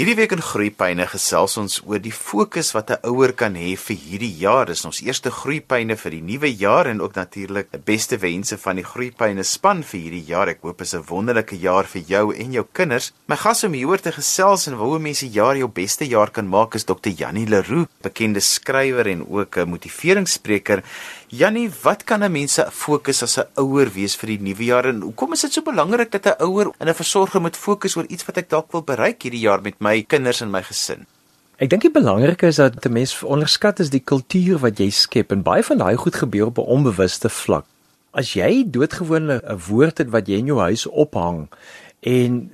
Hierdie 0.00 0.14
week 0.16 0.32
in 0.32 0.40
Groeipyne 0.40 1.04
gesels 1.12 1.58
ons 1.60 1.74
oor 1.84 2.00
die 2.00 2.14
fokus 2.14 2.70
wat 2.72 2.88
'n 2.90 3.04
ouer 3.04 3.34
kan 3.36 3.52
hê 3.52 3.76
vir 3.76 3.96
hierdie 3.96 4.32
jaar. 4.40 4.64
Dis 4.64 4.86
ons 4.88 5.02
eerste 5.04 5.30
Groeipyne 5.30 5.94
vir 5.94 6.10
die 6.10 6.22
nuwe 6.22 6.48
jaar 6.56 6.86
en 6.86 7.02
ook 7.02 7.14
natuurlik 7.16 7.68
die 7.70 7.84
beste 7.84 8.16
wense 8.16 8.56
van 8.56 8.76
die 8.76 8.82
Groeipyne 8.82 9.44
span 9.44 9.82
vir 9.82 10.00
hierdie 10.00 10.24
jaar. 10.24 10.48
Ek 10.48 10.62
hoop 10.62 10.80
is 10.80 10.94
'n 10.94 11.04
wonderlike 11.04 11.60
jaar 11.60 11.84
vir 11.84 12.00
jou 12.00 12.34
en 12.34 12.52
jou 12.52 12.64
kinders. 12.72 13.12
My 13.28 13.36
gas 13.36 13.62
om 13.64 13.74
hieroor 13.74 14.00
te 14.00 14.12
gesels 14.12 14.68
en 14.68 14.74
hoe 14.74 14.98
mense 14.98 15.28
jaar 15.28 15.56
jou 15.56 15.68
beste 15.68 16.06
jaar 16.06 16.30
kan 16.30 16.48
maak 16.48 16.74
is 16.74 16.84
Dr. 16.84 17.10
Jannie 17.10 17.46
Leroux, 17.46 17.86
bekende 18.00 18.40
skrywer 18.40 19.06
en 19.06 19.26
ook 19.28 19.58
'n 19.58 19.68
motiveringsspreker. 19.68 20.82
Jannie, 21.30 21.70
wat 21.82 22.02
kan 22.04 22.24
'n 22.24 22.32
mens 22.32 22.58
fokus 22.70 23.22
as 23.22 23.38
'n 23.38 23.46
ouer 23.54 23.88
wees 23.92 24.16
vir 24.16 24.26
die 24.26 24.40
nuwe 24.40 24.64
jaar 24.64 24.84
en 24.84 25.00
hoekom 25.00 25.32
is 25.32 25.40
dit 25.40 25.52
so 25.52 25.62
belangrik 25.62 26.10
dat 26.10 26.26
'n 26.26 26.42
ouer 26.42 26.72
en 26.78 26.88
'n 26.88 26.94
versorger 26.94 27.40
moet 27.40 27.56
fokus 27.56 27.96
oor 27.96 28.04
iets 28.08 28.24
wat 28.24 28.36
ek 28.36 28.48
dalk 28.48 28.72
wil 28.72 28.82
bereik 28.82 29.22
hierdie 29.22 29.46
jaar 29.46 29.62
met 29.62 29.74
my 29.78 30.02
kinders 30.02 30.40
en 30.40 30.50
my 30.50 30.62
gesin? 30.62 31.06
Ek 31.56 31.70
dink 31.70 31.82
die 31.82 31.90
belangrike 31.90 32.46
is 32.46 32.56
dat 32.56 32.84
'n 32.84 32.92
mens 32.92 33.22
onderskat 33.22 33.78
is 33.78 33.90
die 33.90 34.02
kultuur 34.04 34.58
wat 34.58 34.78
jy 34.78 34.90
skep 34.90 35.30
en 35.30 35.42
baie 35.42 35.62
van 35.62 35.78
daai 35.78 35.96
goed 35.96 36.14
gebeur 36.14 36.46
op 36.46 36.58
'n 36.58 36.66
onbewuste 36.66 37.28
vlak. 37.28 37.64
As 38.10 38.32
jy 38.32 38.64
doodgewone 38.66 39.40
'n 39.44 39.58
woord 39.68 39.98
het 39.98 40.10
wat 40.10 40.26
jy 40.26 40.34
in 40.38 40.46
jou 40.46 40.58
huis 40.58 40.86
ophang 40.86 41.48
En 42.00 42.52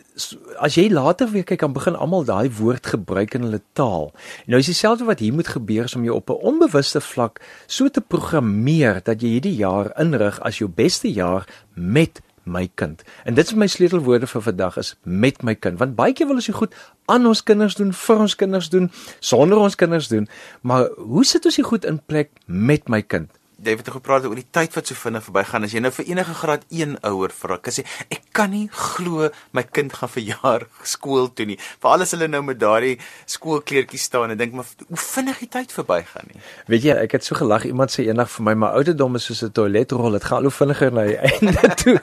as 0.58 0.74
jy 0.74 0.88
later 0.90 1.30
weer 1.30 1.44
kyk, 1.46 1.60
dan 1.62 1.74
begin 1.76 1.94
almal 1.94 2.24
daai 2.26 2.50
woord 2.50 2.86
gebruik 2.86 3.36
in 3.38 3.46
hulle 3.46 3.62
taal. 3.78 4.10
Nou 4.50 4.58
is 4.58 4.70
dieselfde 4.72 5.06
wat 5.06 5.22
hier 5.22 5.34
moet 5.34 5.48
gebeur 5.54 5.86
om 5.96 6.04
jou 6.04 6.16
op 6.16 6.30
'n 6.30 6.42
onbewuste 6.42 7.00
vlak 7.00 7.40
so 7.66 7.88
te 7.88 8.00
programmeer 8.00 9.00
dat 9.04 9.22
jy 9.22 9.28
hierdie 9.28 9.56
jaar 9.56 9.92
inrig 10.00 10.40
as 10.40 10.58
jou 10.58 10.68
beste 10.68 11.12
jaar 11.12 11.46
met 11.74 12.20
my 12.46 12.68
kind. 12.74 13.02
En 13.24 13.34
dit 13.34 13.46
is 13.46 13.54
my 13.54 13.66
sleutelwoorde 13.66 14.26
vir 14.26 14.42
vandag 14.42 14.76
is 14.76 14.94
met 15.02 15.42
my 15.42 15.54
kind. 15.54 15.78
Want 15.78 15.94
baie 15.94 16.12
keer 16.12 16.26
wil 16.26 16.38
ons 16.38 16.46
dit 16.46 16.54
goed 16.54 16.74
aan 17.04 17.26
ons 17.26 17.42
kinders 17.42 17.74
doen, 17.74 17.92
vir 17.92 18.18
ons 18.18 18.36
kinders 18.36 18.68
doen, 18.68 18.90
sonder 19.18 19.58
ons 19.58 19.74
kinders 19.74 20.08
doen, 20.08 20.28
maar 20.60 20.88
hoe 20.96 21.24
sit 21.24 21.44
ons 21.44 21.56
dit 21.56 21.64
goed 21.64 21.84
in 21.84 22.00
plek 22.06 22.30
met 22.46 22.88
my 22.88 23.02
kind? 23.02 23.30
David 23.56 23.86
het 23.86 23.94
gepraat 23.94 24.26
oor 24.28 24.36
die 24.36 24.46
tyd 24.52 24.74
wat 24.76 24.88
so 24.90 24.98
vinnig 25.00 25.24
verbygaan. 25.24 25.64
As 25.64 25.72
jy 25.72 25.80
nou 25.80 25.92
vir 25.96 26.08
enige 26.10 26.34
graad 26.36 26.66
1 26.68 26.98
ouer 27.08 27.32
vra, 27.32 27.56
kan 27.56 27.72
sê 27.72 27.86
ek 28.12 28.26
kan 28.36 28.52
nie 28.52 28.66
glo 28.68 29.30
my 29.56 29.64
kind 29.64 29.94
gaan 29.96 30.12
vir 30.12 30.26
jaar 30.28 30.66
skool 30.84 31.30
toe 31.32 31.46
nie. 31.48 31.56
Veral 31.80 32.04
as 32.04 32.12
hulle 32.12 32.28
nou 32.28 32.42
met 32.44 32.60
daardie 32.60 32.98
skoolkleertjies 33.32 34.04
staan 34.10 34.34
en 34.34 34.40
dink 34.40 34.52
maar 34.56 34.68
hoe 34.90 35.00
vinnig 35.06 35.40
die 35.46 35.50
tyd 35.56 35.72
verbygaan 35.72 36.28
nie. 36.34 36.44
Weet 36.68 36.84
jy, 36.90 36.98
ek 37.06 37.16
het 37.16 37.24
so 37.24 37.38
gelag 37.38 37.64
iemand 37.64 37.94
sê 37.94 38.04
eendag 38.04 38.28
vir 38.34 38.48
my, 38.50 38.56
my 38.66 38.74
ouderdom 38.76 39.16
is 39.16 39.24
soos 39.30 39.42
'n 39.42 39.56
toiletrol, 39.56 40.12
dit 40.12 40.28
gaan 40.28 40.44
al 40.44 40.50
hoe 40.50 40.56
vinniger 40.60 40.92
na 40.92 41.08
die 41.08 41.18
einde 41.32 41.74
toe. 41.80 41.98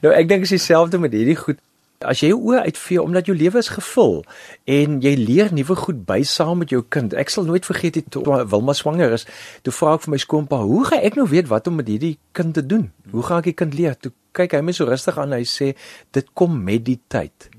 nou 0.00 0.12
ek 0.12 0.28
dink 0.28 0.48
is 0.48 0.56
dieselfde 0.56 0.98
met 0.98 1.12
hierdie 1.12 1.36
goed 1.36 1.60
as 2.04 2.22
jy 2.22 2.30
jou 2.32 2.40
oë 2.50 2.64
uitvee 2.68 3.02
omdat 3.02 3.28
jou 3.28 3.36
lewe 3.36 3.60
is 3.60 3.70
gevul 3.74 4.20
en 4.70 4.98
jy 5.04 5.14
leer 5.18 5.52
nuwe 5.54 5.76
goed 5.78 6.04
by 6.08 6.20
saam 6.28 6.62
met 6.62 6.72
jou 6.74 6.82
kind. 6.96 7.14
Ek 7.14 7.32
sal 7.32 7.48
nooit 7.48 7.66
vergeet 7.66 7.98
dit 7.98 8.10
toe 8.10 8.24
Wilma 8.24 8.74
swanger 8.76 9.16
is. 9.16 9.26
Toe 9.62 9.72
vra 9.74 9.94
ek 9.98 10.06
vir 10.06 10.14
my 10.14 10.20
skoonpa, 10.20 10.56
"Hoe 10.62 10.84
gaan 10.84 11.00
ek 11.00 11.16
nou 11.16 11.28
weet 11.28 11.48
wat 11.48 11.66
om 11.66 11.76
met 11.76 11.88
hierdie 11.88 12.18
kind 12.32 12.54
te 12.54 12.66
doen? 12.66 12.92
Hoe 13.10 13.22
gaan 13.22 13.38
ek 13.38 13.44
die 13.44 13.58
kind 13.60 13.74
leer?" 13.74 13.96
Toe 13.98 14.12
kyk 14.32 14.52
hy 14.52 14.60
my 14.60 14.72
so 14.72 14.84
rustig 14.84 15.18
aan 15.18 15.32
en 15.32 15.38
hy 15.38 15.44
sê, 15.44 15.74
"Dit 16.12 16.34
kom 16.34 16.64
met 16.64 16.84
die 16.84 17.00
tyd." 17.08 17.50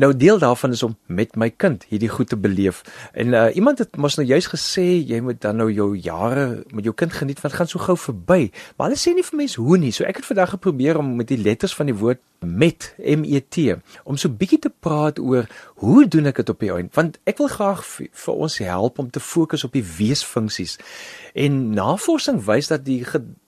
Nou 0.00 0.16
deel 0.16 0.38
daarvan 0.38 0.72
is 0.72 0.82
om 0.82 0.96
met 1.06 1.34
my 1.36 1.50
kind 1.50 1.84
hierdie 1.88 2.08
goed 2.08 2.28
te 2.28 2.36
beleef. 2.36 2.80
En 3.12 3.34
uh, 3.36 3.54
iemand 3.54 3.78
het 3.78 3.96
mos 4.00 4.16
nou 4.16 4.24
juist 4.28 4.48
gesê 4.48 4.86
jy 5.04 5.18
moet 5.20 5.40
dan 5.44 5.60
nou 5.60 5.68
jou 5.72 5.90
jare 5.96 6.64
met 6.72 6.86
jou 6.88 6.94
kind 6.96 7.12
geniet 7.12 7.40
want 7.44 7.54
gaan 7.54 7.68
so 7.68 7.82
gou 7.84 7.98
verby. 7.98 8.48
Maar 8.76 8.88
hulle 8.88 9.00
sê 9.00 9.12
nie 9.12 9.26
vir 9.26 9.40
mense 9.42 9.60
hoe 9.60 9.76
nie. 9.82 9.92
So 9.92 10.08
ek 10.08 10.22
het 10.22 10.30
vandag 10.30 10.54
geprobeer 10.56 11.02
om 11.02 11.12
met 11.20 11.28
die 11.28 11.40
letters 11.42 11.76
van 11.76 11.92
die 11.92 11.98
woord 12.00 12.22
met 12.40 12.94
M 12.98 13.24
E 13.24 13.40
T 13.40 13.76
om 14.04 14.16
so 14.16 14.28
bietjie 14.32 14.58
te 14.58 14.70
praat 14.70 15.18
oor 15.18 15.48
hoe 15.82 16.06
doen 16.08 16.30
ek 16.30 16.40
dit 16.40 16.52
op 16.52 16.62
die 16.62 16.70
eind 16.72 16.94
want 16.96 17.18
ek 17.28 17.40
wil 17.40 17.50
graag 17.52 17.82
vir 17.84 18.32
ons 18.32 18.56
help 18.64 18.98
om 19.02 19.10
te 19.12 19.20
fokus 19.20 19.64
op 19.66 19.74
die 19.76 19.84
weesfunksies 19.84 20.78
en 21.36 21.58
navorsing 21.76 22.40
wys 22.46 22.70
dat 22.72 22.86
die 22.86 23.02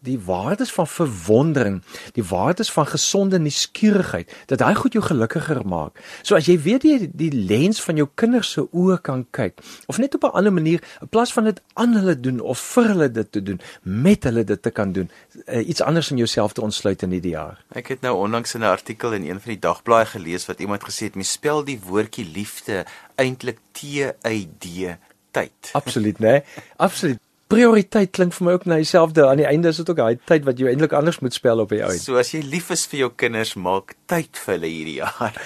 die 0.05 0.19
waardes 0.21 0.73
van 0.77 0.89
verwondering 0.89 1.81
die 2.19 2.25
waardes 2.29 2.73
van 2.73 2.91
gesonde 2.91 3.41
nuuskierigheid 3.41 4.33
dat 4.53 4.65
hy 4.67 4.75
goed 4.77 4.99
jou 4.99 5.05
gelukkiger 5.09 5.65
maak 5.65 5.97
so 6.21 6.37
as 6.43 6.51
jy 6.51 6.59
weet 6.67 6.87
die 6.87 7.11
die 7.25 7.31
lens 7.33 7.83
van 7.87 8.01
jou 8.03 8.09
kinders 8.23 8.53
se 8.57 8.67
oë 8.67 8.99
kan 9.09 9.25
kyk 9.39 9.63
of 9.87 10.01
net 10.03 10.19
op 10.19 10.29
'n 10.29 10.37
ander 10.43 10.53
manier 10.59 10.83
in 11.01 11.09
plaas 11.09 11.33
van 11.33 11.49
dit 11.51 11.63
aan 11.75 11.95
hulle 11.99 12.17
doen 12.21 12.41
of 12.41 12.59
vir 12.75 12.93
hulle 12.93 13.09
dit 13.09 13.33
te 13.33 13.43
doen 13.43 13.61
met 13.83 14.25
hulle 14.29 14.45
dit 14.45 14.63
te 14.63 14.71
kan 14.71 14.93
doen 14.93 15.11
uh, 15.47 15.69
iets 15.69 15.81
anders 15.81 16.11
in 16.11 16.17
jouself 16.17 16.53
te 16.53 16.63
ontsluit 16.63 17.03
in 17.03 17.11
hierdie 17.11 17.37
jaar 17.39 17.65
ek 17.71 17.95
het 17.95 18.01
nou 18.03 18.17
onlangs 18.17 18.55
in 18.55 18.61
'n 18.61 18.75
artikel 18.77 19.13
in 19.13 19.25
een 19.25 19.41
van 19.41 19.55
die 19.55 19.63
dagblaaie 19.69 20.07
gelees 20.07 20.47
wat 20.47 20.61
iemand 20.61 20.85
gesê 20.85 21.09
het, 21.09 21.15
mens 21.15 21.33
spel 21.33 21.65
die 21.65 21.81
woordjie 21.81 22.27
liefde 22.35 22.85
eintlik 23.15 23.59
T 23.73 23.83
Y 23.83 24.49
D 24.59 24.97
tyd. 25.31 25.71
Absoluut, 25.81 26.19
né? 26.19 26.31
Nee? 26.33 26.43
Absoluut. 26.77 27.21
Prioriteit 27.53 28.15
klink 28.17 28.33
vir 28.33 28.47
my 28.47 28.55
ook 28.57 28.65
na 28.65 28.79
dieselfde 28.81 29.27
aan 29.29 29.43
die 29.43 29.49
einde 29.49 29.69
is 29.69 29.81
dit 29.83 29.91
ook 29.91 29.99
daai 29.99 30.17
tyd 30.29 30.47
wat 30.49 30.61
jy 30.61 30.71
eintlik 30.71 30.95
anders 30.97 31.21
moet 31.21 31.37
spel 31.37 31.61
op 31.61 31.75
die 31.75 31.83
ou. 31.85 31.93
So 32.01 32.17
as 32.21 32.33
jy 32.33 32.41
lief 32.41 32.71
is 32.73 32.87
vir 32.89 33.05
jou 33.05 33.11
kinders, 33.25 33.55
maak 33.61 33.93
tyd 34.09 34.41
vir 34.41 34.55
hulle 34.55 34.71
hierdie 34.73 34.99
jaar. 35.03 35.37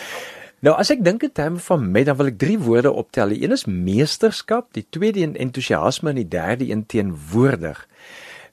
Nou 0.64 0.72
as 0.80 0.88
ek 0.90 1.02
dink 1.04 1.22
in 1.22 1.32
terme 1.36 1.60
van 1.60 1.90
met 1.92 2.06
dan 2.08 2.16
wil 2.16 2.30
ek 2.30 2.38
drie 2.40 2.56
woorde 2.58 2.92
optel. 2.92 3.34
Die 3.34 3.42
een 3.44 3.52
is 3.52 3.66
meesterskap, 3.68 4.70
die 4.72 4.86
tweede 4.88 5.20
een 5.20 5.36
entoesiasme 5.36 6.14
en 6.14 6.22
die 6.22 6.28
derde 6.32 6.70
een 6.70 6.86
teenwoordig. 6.88 7.82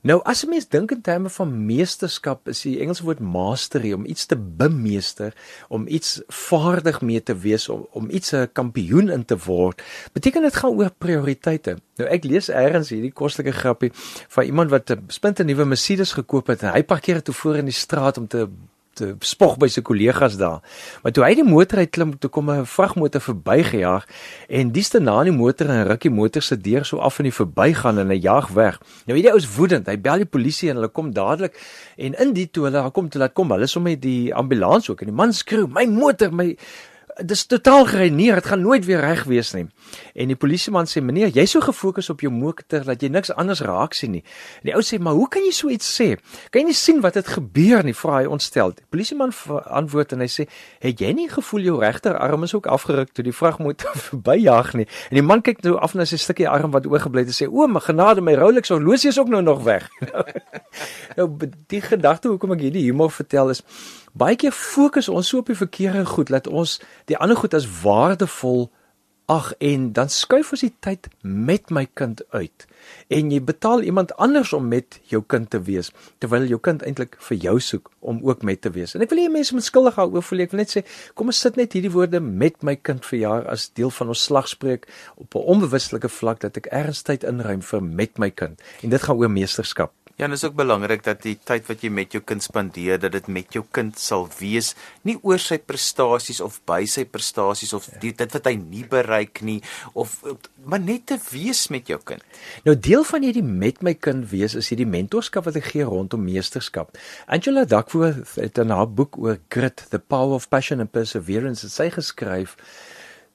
Nou 0.04 0.20
as 0.28 0.44
'n 0.44 0.50
mens 0.50 0.68
dink 0.68 0.92
in 0.92 1.02
terme 1.02 1.30
van 1.30 1.66
meesterskap, 1.66 2.48
is 2.48 2.62
die 2.62 2.80
Engelse 2.80 3.04
woord 3.04 3.20
mastery 3.20 3.94
om 3.94 4.06
iets 4.06 4.26
te 4.26 4.36
bemeester, 4.36 5.34
om 5.70 5.88
iets 5.88 6.22
vaardig 6.28 7.02
mee 7.02 7.24
te 7.24 7.38
wees, 7.38 7.70
om, 7.70 7.88
om 7.92 8.10
iets 8.10 8.32
'n 8.32 8.50
kampioen 8.52 9.10
in 9.10 9.26
te 9.26 9.38
word. 9.38 9.82
Beteken 10.12 10.42
dit 10.42 10.56
gaan 10.56 10.76
oor 10.76 10.92
prioriteite. 10.98 11.78
Nou 11.96 12.10
ek 12.10 12.24
lees 12.24 12.48
eers 12.48 12.90
hierdie 12.90 13.14
kostelike 13.14 13.52
grappie 13.52 13.92
van 14.28 14.44
iemand 14.44 14.70
wat 14.70 14.92
'n 14.92 15.04
splinte 15.08 15.44
nuwe 15.44 15.66
Mercedes 15.66 16.12
gekoop 16.12 16.48
het 16.48 16.64
en 16.64 16.74
hy 16.74 16.84
parkeer 16.84 17.24
dit 17.24 17.36
voor 17.36 17.56
in 17.56 17.66
die 17.66 17.74
straat 17.74 18.18
om 18.18 18.28
te 18.28 18.50
te 18.98 19.14
spog 19.26 19.58
by 19.62 19.68
sy 19.72 19.82
kollegas 19.86 20.38
daar. 20.38 20.62
Maar 21.04 21.14
toe 21.16 21.26
hy 21.26 21.34
die 21.40 21.46
motor 21.48 21.82
uit 21.84 21.92
klim, 21.94 22.14
toe 22.20 22.30
kom 22.30 22.50
'n 22.52 22.66
vragmotor 22.66 23.22
verbygejaag 23.22 24.06
en 24.50 24.72
dis 24.72 24.90
te 24.90 25.00
na 25.00 25.24
die 25.24 25.32
motor 25.32 25.70
en 25.70 25.88
ruk 25.88 26.02
die 26.02 26.12
motor 26.12 26.42
se 26.42 26.58
deur 26.58 26.86
so 26.86 26.98
af 26.98 27.20
in 27.20 27.30
die 27.30 27.38
verbygaan 27.38 28.00
en 28.00 28.10
hy 28.10 28.20
jaag 28.22 28.50
weg. 28.54 28.80
Nou 29.06 29.18
hierdie 29.18 29.32
ou 29.32 29.38
is 29.38 29.56
woedend. 29.56 29.88
Hy 29.88 29.98
bel 29.98 30.18
die 30.18 30.26
polisie 30.26 30.70
en 30.70 30.76
hulle 30.76 30.90
kom 30.90 31.14
dadelik 31.14 31.58
en 31.98 32.14
in 32.14 32.34
die 32.34 32.48
toe 32.52 32.66
hulle 32.66 32.92
kom 32.92 33.10
toe 33.10 33.20
laat 33.20 33.34
kom, 33.34 33.52
hulle 33.52 33.68
sommer 33.68 34.00
die 34.00 34.34
ambulans 34.34 34.90
ook 34.90 35.02
en 35.02 35.08
die 35.08 35.16
man 35.16 35.34
skreeu: 35.34 35.68
"My 35.68 35.86
motor, 35.86 36.32
my 36.32 36.56
dis 37.22 37.46
totaal 37.46 37.86
gereineer, 37.86 38.36
dit 38.36 38.46
gaan 38.46 38.62
nooit 38.62 38.86
weer 38.86 39.00
reg 39.00 39.24
wees 39.24 39.52
nie. 39.54 39.68
En 40.14 40.28
die 40.32 40.36
polisieman 40.36 40.88
sê: 40.90 41.02
"Meneer, 41.02 41.28
jy's 41.28 41.52
so 41.52 41.62
gefokus 41.62 42.10
op 42.10 42.22
jou 42.22 42.32
motor 42.32 42.84
dat 42.84 43.02
jy 43.02 43.10
niks 43.10 43.32
anders 43.32 43.62
raak 43.62 43.94
sien 43.94 44.12
nie." 44.12 44.24
En 44.62 44.70
die 44.70 44.74
ou 44.74 44.82
sê: 44.82 45.00
"Maar 45.00 45.14
hoe 45.14 45.28
kan 45.28 45.42
jy 45.42 45.52
so 45.52 45.70
iets 45.70 46.02
sê? 46.02 46.18
Kan 46.50 46.62
jy 46.62 46.66
nie 46.66 46.74
sien 46.74 47.02
wat 47.02 47.14
het 47.14 47.28
gebeur 47.28 47.84
nie?" 47.84 47.94
vra 47.94 48.18
hy 48.18 48.26
ontstel. 48.26 48.72
Die 48.72 48.86
polisieman 48.90 49.32
antwoord 49.66 50.12
en 50.12 50.20
hy 50.20 50.28
sê: 50.28 50.48
"Het 50.80 51.00
jy 51.00 51.12
nie 51.14 51.30
gevoel 51.30 51.62
jou 51.62 51.80
regterarm 51.80 52.44
is 52.44 52.54
ook 52.54 52.66
afgeruk 52.66 53.14
toe 53.14 53.24
die 53.24 53.34
vragmotor 53.34 53.92
verbyjag 54.10 54.74
nie?" 54.74 54.88
En 55.10 55.16
die 55.16 55.22
man 55.22 55.42
kyk 55.42 55.62
nou 55.64 55.78
af 55.78 55.94
na 55.94 56.06
sy 56.06 56.18
stukkie 56.18 56.50
arm 56.50 56.72
wat 56.72 56.86
oorgebly 56.86 57.20
het 57.20 57.28
en 57.28 57.48
sê: 57.48 57.52
"O, 57.52 57.68
my 57.68 57.80
genade, 57.80 58.22
my 58.22 58.34
Rolex 58.34 58.70
horlosie 58.70 59.10
is 59.10 59.20
ook 59.20 59.28
nou 59.28 59.42
nog 59.42 59.64
weg." 59.64 59.90
nou 61.18 61.38
die 61.68 61.82
gedagte 61.82 62.28
hoekom 62.28 62.52
ek 62.52 62.60
hierdie 62.60 62.86
humor 62.86 63.12
vertel 63.12 63.50
is 63.50 63.64
baie 64.14 64.38
keer 64.38 64.54
fokus 64.54 65.10
ons 65.10 65.28
so 65.28 65.42
op 65.42 65.50
die 65.50 65.58
verkeerde 65.58 66.06
goed 66.06 66.30
dat 66.34 66.48
ons 66.48 66.80
die 67.10 67.18
ander 67.18 67.38
goed 67.38 67.54
as 67.58 67.68
waardevol 67.82 68.70
ag 69.32 69.54
en 69.64 69.92
dan 69.96 70.10
skuif 70.12 70.52
ons 70.52 70.64
die 70.66 70.74
tyd 70.84 71.08
met 71.22 71.72
my 71.72 71.86
kind 71.96 72.22
uit. 72.36 72.66
En 73.08 73.32
jy 73.32 73.40
betaal 73.44 73.82
iemand 73.88 74.12
anders 74.22 74.52
om 74.54 74.68
met 74.68 75.00
jou 75.08 75.22
kind 75.28 75.50
te 75.50 75.62
wees 75.64 75.94
terwyl 76.20 76.46
jou 76.50 76.60
kind 76.60 76.84
eintlik 76.84 77.16
vir 77.30 77.40
jou 77.46 77.56
soek 77.64 77.90
om 78.00 78.20
ook 78.22 78.44
met 78.44 78.62
te 78.62 78.72
wees. 78.76 78.96
En 78.96 79.06
ek 79.06 79.14
wil 79.14 79.24
hê 79.24 79.32
mense 79.32 79.56
moet 79.56 79.66
skuldig 79.66 79.96
daaroor 79.96 80.26
voel 80.28 80.44
ek 80.44 80.52
wil 80.52 80.64
net 80.64 80.76
sê 80.76 80.84
kom 81.16 81.32
ons 81.32 81.40
sit 81.48 81.58
net 81.60 81.74
hierdie 81.74 81.94
woorde 81.94 82.20
met 82.20 82.60
my 82.68 82.76
kind 82.76 83.08
vir 83.08 83.20
jaar 83.24 83.48
as 83.54 83.70
deel 83.80 83.94
van 83.96 84.12
ons 84.12 84.28
slagspreuk 84.28 84.88
op 85.16 85.36
'n 85.36 85.48
onbewustelike 85.56 86.12
vlak 86.12 86.44
dat 86.44 86.58
ek 86.58 86.72
ernstig 86.72 87.24
inruim 87.24 87.62
vir 87.62 87.82
met 87.82 88.20
my 88.20 88.30
kind. 88.30 88.60
En 88.84 88.90
dit 88.90 89.02
gaan 89.02 89.18
oor 89.18 89.32
meesterskap 89.32 89.94
Ja, 90.14 90.28
dit 90.28 90.38
is 90.38 90.44
ook 90.46 90.54
belangrik 90.54 91.02
dat 91.04 91.24
die 91.26 91.34
tyd 91.42 91.66
wat 91.66 91.82
jy 91.82 91.90
met 91.90 92.14
jou 92.14 92.20
kind 92.22 92.44
spandeer, 92.46 93.00
dat 93.02 93.16
dit 93.16 93.30
met 93.34 93.56
jou 93.56 93.64
kind 93.74 93.98
sal 93.98 94.28
wees, 94.38 94.76
nie 95.10 95.16
oor 95.26 95.42
sy 95.42 95.58
prestasies 95.58 96.38
of 96.46 96.60
by 96.70 96.84
sy 96.86 97.02
prestasies 97.10 97.74
of 97.74 97.88
die, 98.04 98.12
dit 98.14 98.38
wat 98.38 98.46
hy 98.46 98.54
nie 98.62 98.84
bereik 98.90 99.42
nie 99.42 99.58
of 99.98 100.20
maar 100.70 100.84
net 100.84 101.08
te 101.10 101.18
wees 101.32 101.66
met 101.74 101.90
jou 101.90 101.98
kind. 102.06 102.22
Nou 102.68 102.78
deel 102.78 103.02
van 103.10 103.26
hierdie 103.26 103.46
met 103.48 103.82
my 103.82 103.96
kind 103.98 104.30
wees 104.30 104.54
is 104.60 104.70
hierdie 104.70 104.90
mentorskap 104.90 105.50
wat 105.50 105.58
ek 105.58 105.72
gee 105.74 105.90
rondom 105.90 106.22
meesterskap. 106.30 106.94
Angela 107.26 107.66
Duckworth 107.66 108.38
het 108.38 108.62
in 108.62 108.70
haar 108.70 108.92
boek 108.94 109.18
oor 109.18 109.42
grit, 109.50 109.88
the 109.90 109.98
power 109.98 110.38
of 110.38 110.46
passion 110.54 110.84
and 110.84 110.94
perseverance, 110.94 111.66
het 111.66 111.74
sy 111.74 111.90
geskryf 111.90 112.54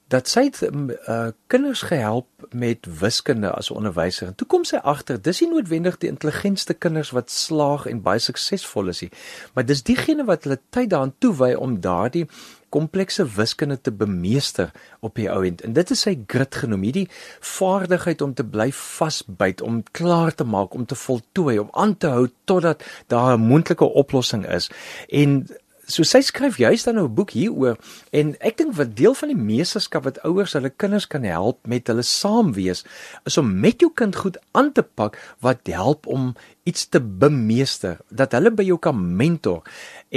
dat 0.08 0.28
sy 0.28 0.46
het 0.48 0.62
uh, 0.64 1.28
kinders 1.52 1.82
gehelp 1.90 2.28
met 2.56 2.86
wiskunde 3.00 3.50
as 3.52 3.70
onderwyser. 3.70 4.30
En 4.30 4.34
toe 4.34 4.46
kom 4.48 4.64
sy 4.64 4.80
agter, 4.80 5.20
dis 5.22 5.42
nie 5.44 5.50
noodwendig 5.50 5.98
die 6.00 6.08
intelligentste 6.08 6.74
kinders 6.74 7.12
wat 7.16 7.30
slaag 7.30 7.84
en 7.90 8.00
baie 8.04 8.22
suksesvol 8.22 8.88
is 8.94 9.02
nie, 9.04 9.10
maar 9.52 9.66
dis 9.68 9.84
diegene 9.84 10.24
wat 10.28 10.48
hulle 10.48 10.60
tyd 10.72 10.94
daaraan 10.94 11.14
toewy 11.20 11.52
om 11.58 11.80
daardie 11.84 12.24
komplekse 12.72 13.24
wiskunde 13.36 13.78
te 13.80 13.92
bemeester 13.92 14.72
op 15.00 15.16
die 15.16 15.28
ou 15.32 15.40
end. 15.46 15.62
En 15.64 15.72
dit 15.76 15.92
is 15.94 16.02
sy 16.04 16.14
grit 16.28 16.58
genoem, 16.62 16.84
hierdie 16.88 17.06
vaardigheid 17.54 18.24
om 18.24 18.34
te 18.36 18.44
bly 18.44 18.68
vasbyt, 18.76 19.62
om 19.64 19.80
klaar 19.96 20.34
te 20.36 20.44
maak, 20.44 20.76
om 20.76 20.84
te 20.88 20.98
voltooi, 20.98 21.58
om 21.62 21.72
aan 21.72 21.96
te 21.96 22.12
hou 22.12 22.26
totdat 22.44 22.84
daar 23.08 23.36
'n 23.36 23.48
moontlike 23.48 23.84
oplossing 23.84 24.46
is. 24.46 24.70
En 25.08 25.48
So 25.88 26.04
sy 26.04 26.20
skryf 26.20 26.58
juist 26.60 26.84
dan 26.84 26.98
nou 26.98 27.06
'n 27.08 27.14
boek 27.16 27.30
hieroor 27.32 27.78
en 28.12 28.36
ek 28.44 28.58
dink 28.60 28.74
wat 28.76 28.92
deel 28.96 29.14
van 29.16 29.28
die 29.32 29.42
meesterskap 29.50 30.04
wat 30.04 30.20
ouers 30.20 30.52
hulle 30.52 30.68
kinders 30.68 31.06
kan 31.08 31.24
help 31.24 31.66
met 31.66 31.88
hulle 31.88 32.04
saamwees 32.04 32.84
is 33.24 33.38
om 33.38 33.60
met 33.60 33.80
jou 33.80 33.88
kind 33.94 34.16
goed 34.16 34.36
aan 34.52 34.72
te 34.72 34.82
pak 34.82 35.16
wat 35.40 35.64
help 35.64 36.06
om 36.06 36.34
iets 36.68 36.88
te 36.92 37.00
bemeester 37.00 37.96
dat 38.10 38.36
hulle 38.36 38.52
by 38.52 38.66
jou 38.68 38.78
kan 38.88 38.98
mentor 39.22 39.64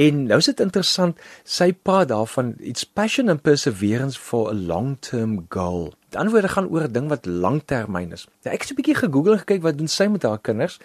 en 0.06 0.26
nou 0.28 0.42
is 0.44 0.52
dit 0.52 0.64
interessant 0.68 1.24
sy 1.58 1.72
praat 1.72 2.12
daarvan 2.12 2.54
it's 2.60 2.86
passion 2.86 3.32
and 3.34 3.44
perseverance 3.46 4.20
for 4.20 4.52
a 4.52 4.58
long 4.74 4.96
term 5.00 5.40
goal 5.50 5.92
Die 6.12 6.20
antwoorde 6.20 6.50
gaan 6.52 6.68
oor 6.68 6.84
'n 6.84 6.92
ding 6.92 7.08
wat 7.08 7.26
langtermyn 7.26 8.12
is. 8.12 8.28
Ja, 8.44 8.52
ek 8.52 8.62
het 8.62 8.72
'n 8.72 8.76
bietjie 8.76 8.96
gegoogel 8.96 9.38
gekyk 9.38 9.62
wat 9.62 9.78
doen 9.78 9.88
sy 9.88 10.08
met 10.08 10.24
haar 10.24 10.40
kinders 10.40 10.80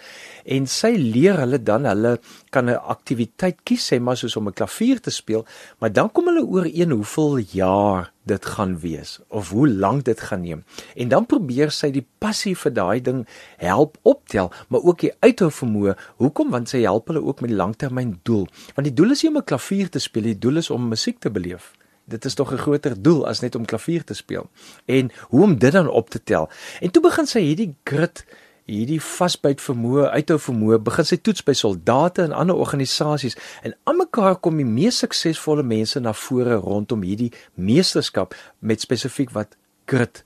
en 0.45 0.67
sy 0.67 0.95
leer 0.95 1.35
hulle 1.37 1.63
dan 1.63 1.83
hulle 1.83 2.19
kan 2.49 2.69
'n 2.69 2.79
aktiwiteit 2.79 3.57
kies 3.63 3.91
sê 3.91 3.99
maar 3.99 4.17
soos 4.17 4.35
om 4.37 4.47
'n 4.47 4.53
klavier 4.53 5.01
te 5.01 5.11
speel, 5.11 5.45
maar 5.79 5.91
dan 5.91 6.11
kom 6.11 6.25
hulle 6.25 6.45
ooreen 6.45 6.91
hoeveel 6.91 7.37
jaar 7.37 8.11
dit 8.27 8.45
gaan 8.45 8.75
wees 8.79 9.17
of 9.27 9.49
hoe 9.49 9.67
lank 9.69 10.05
dit 10.05 10.21
gaan 10.21 10.41
neem. 10.41 10.63
En 10.95 11.07
dan 11.07 11.25
probeer 11.25 11.71
sy 11.71 11.91
die 11.91 12.05
passie 12.19 12.55
vir 12.55 12.73
daai 12.73 13.01
ding 13.01 13.25
help 13.57 13.97
optel, 14.03 14.51
maar 14.67 14.83
ook 14.83 14.99
die 15.05 15.13
uithou 15.19 15.49
vermoë. 15.51 15.97
Hoekom? 16.21 16.51
Want 16.51 16.69
sy 16.69 16.83
help 16.85 17.07
hulle 17.11 17.23
ook 17.23 17.41
met 17.41 17.53
die 17.53 17.59
langtermyn 17.59 18.19
doel. 18.23 18.47
Want 18.75 18.87
die 18.87 18.95
doel 18.95 19.15
is 19.15 19.23
nie 19.23 19.31
om 19.31 19.37
'n 19.37 19.51
klavier 19.53 19.89
te 19.89 19.99
speel, 19.99 20.23
die 20.23 20.39
doel 20.39 20.57
is 20.57 20.69
om 20.69 20.87
musiek 20.87 21.19
te 21.19 21.31
beleef 21.31 21.73
dit 22.07 22.25
is 22.25 22.33
tog 22.33 22.51
'n 22.53 22.57
groter 22.57 23.01
doel 23.01 23.27
as 23.27 23.39
net 23.39 23.55
om 23.55 23.65
klavier 23.65 24.03
te 24.03 24.13
speel. 24.13 24.49
En 24.85 25.11
hoe 25.21 25.43
om 25.43 25.59
dit 25.59 25.71
dan 25.71 25.89
op 25.89 26.09
te 26.09 26.23
tel. 26.23 26.49
En 26.79 26.91
toe 26.91 27.01
begin 27.01 27.27
sy 27.27 27.39
hierdie 27.39 27.75
grit, 27.83 28.25
hierdie 28.67 28.99
vasbyt 29.03 29.61
vermoë, 29.63 30.09
uithou 30.19 30.37
vermoë, 30.49 30.79
begin 30.83 31.07
sy 31.07 31.17
toets 31.23 31.45
by 31.47 31.55
soldate 31.55 32.25
en 32.27 32.35
ander 32.35 32.59
organisasies 32.59 33.37
en 33.63 33.75
almekaar 33.87 34.39
kom 34.43 34.59
die 34.59 34.67
mees 34.67 34.99
suksesvolle 35.03 35.63
mense 35.63 35.99
na 36.03 36.13
vore 36.15 36.59
rondom 36.63 37.05
hierdie 37.07 37.31
meesterskap 37.55 38.35
met 38.59 38.83
spesifiek 38.83 39.31
wat 39.35 39.55
grit 39.87 40.23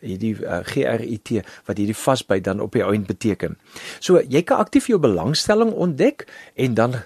hierdie 0.00 0.32
uh, 0.40 0.62
GRIT 0.64 1.32
wat 1.68 1.80
hierdie 1.80 1.96
vasbyt 1.96 2.46
dan 2.46 2.62
op 2.64 2.76
die 2.76 2.84
end 2.84 3.08
beteken. 3.10 3.58
So 4.00 4.22
jy 4.22 4.42
kan 4.46 4.62
aktief 4.62 4.88
jou 4.88 5.00
belangstelling 5.02 5.74
ontdek 5.74 6.26
en 6.56 6.78
dan 6.78 7.00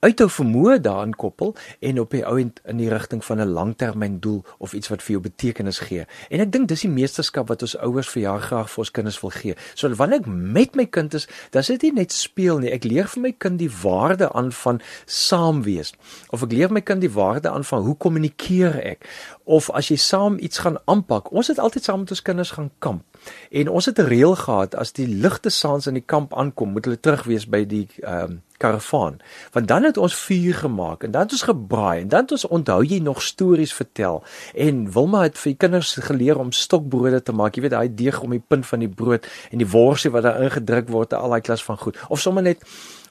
uithou 0.00 0.28
vermoë 0.30 0.78
daaraan 0.80 1.14
koppel 1.18 1.54
en 1.80 2.00
op 2.00 2.10
die 2.14 2.22
ou 2.26 2.36
end 2.38 2.60
in 2.70 2.78
die 2.78 2.88
rigting 2.90 3.24
van 3.24 3.40
'n 3.40 3.52
langtermyndoel 3.52 4.44
of 4.58 4.72
iets 4.72 4.88
wat 4.88 5.02
vir 5.02 5.10
jou 5.10 5.20
betekenis 5.20 5.78
gee. 5.78 6.06
En 6.30 6.40
ek 6.40 6.52
dink 6.52 6.68
dis 6.68 6.80
die 6.80 6.90
meesterskap 6.90 7.48
wat 7.48 7.62
ons 7.62 7.76
ouers 7.76 8.08
vir 8.08 8.22
jaar 8.22 8.40
graag 8.40 8.70
vir 8.70 8.78
ons 8.78 8.90
kinders 8.90 9.20
wil 9.20 9.30
gee. 9.30 9.54
So 9.74 9.94
wanneer 9.94 10.18
ek 10.18 10.26
met 10.26 10.76
my 10.76 10.86
kind 10.86 11.14
is, 11.14 11.28
dan 11.50 11.60
is 11.60 11.66
dit 11.66 11.82
nie 11.82 11.92
net 11.92 12.12
speel 12.12 12.58
nie. 12.58 12.70
Ek 12.70 12.84
leer 12.84 13.08
vir 13.08 13.22
my 13.22 13.32
kind 13.32 13.58
die 13.58 13.70
waarde 13.82 14.32
aan 14.32 14.52
van 14.52 14.80
saam 15.06 15.62
wees. 15.62 15.92
Of 16.30 16.42
ek 16.42 16.52
leer 16.52 16.72
my 16.72 16.80
kind 16.80 17.00
die 17.00 17.12
waarde 17.12 17.50
aan 17.50 17.64
van 17.64 17.82
hoe 17.82 17.96
kommunikeer 17.96 18.80
ek? 18.84 19.08
Of 19.44 19.70
as 19.70 19.88
jy 19.88 19.96
saam 19.96 20.38
iets 20.38 20.58
gaan 20.58 20.78
aanpak. 20.84 21.32
Ons 21.32 21.46
het 21.46 21.58
altyd 21.58 21.84
saam 21.84 22.00
met 22.00 22.10
ons 22.10 22.22
kinders 22.22 22.50
gaan 22.50 22.70
kamp. 22.78 23.02
En 23.50 23.68
ons 23.68 23.86
het 23.86 23.98
'n 23.98 24.06
reël 24.06 24.36
gehad 24.36 24.74
as 24.74 24.92
die 24.92 25.06
ligte 25.06 25.50
saans 25.50 25.86
in 25.86 25.94
die 25.94 26.06
kamp 26.06 26.34
aankom, 26.34 26.72
moet 26.72 26.84
hulle 26.84 27.00
terug 27.00 27.24
wees 27.24 27.48
by 27.48 27.64
die 27.64 27.88
ehm 28.02 28.24
um, 28.24 28.42
karavaan. 28.58 29.16
Want 29.54 29.68
dan 29.68 29.86
het 29.88 29.96
ons 29.96 30.14
vuur 30.14 30.54
gemaak 30.54 31.02
en 31.02 31.10
dan 31.10 31.26
het 31.26 31.32
ons 31.32 31.46
gebraai 31.48 32.00
en 32.00 32.08
dan 32.08 32.26
het 32.26 32.34
ons 32.36 32.46
onthou 32.46 32.84
jy 32.84 32.98
nog 32.98 33.22
stories 33.22 33.72
vertel. 33.74 34.22
En 34.54 34.84
Wilma 34.92 35.22
het 35.22 35.38
vir 35.38 35.52
die 35.52 35.60
kinders 35.64 35.94
geleer 35.94 36.38
om 36.38 36.52
stokbrode 36.52 37.22
te 37.22 37.32
maak. 37.32 37.54
Jy 37.54 37.66
weet 37.66 37.76
daai 37.76 37.94
deeg 37.94 38.20
om 38.20 38.34
die 38.34 38.44
punt 38.48 38.66
van 38.66 38.84
die 38.84 38.90
brood 38.90 39.26
en 39.50 39.62
die 39.62 39.70
worsie 39.70 40.10
wat 40.10 40.26
daar 40.26 40.42
ingedruk 40.42 40.88
word, 40.88 41.14
al 41.14 41.36
daai 41.36 41.40
klas 41.40 41.64
van 41.64 41.78
goed. 41.78 41.98
Of 42.08 42.20
sommer 42.20 42.42
net 42.42 42.64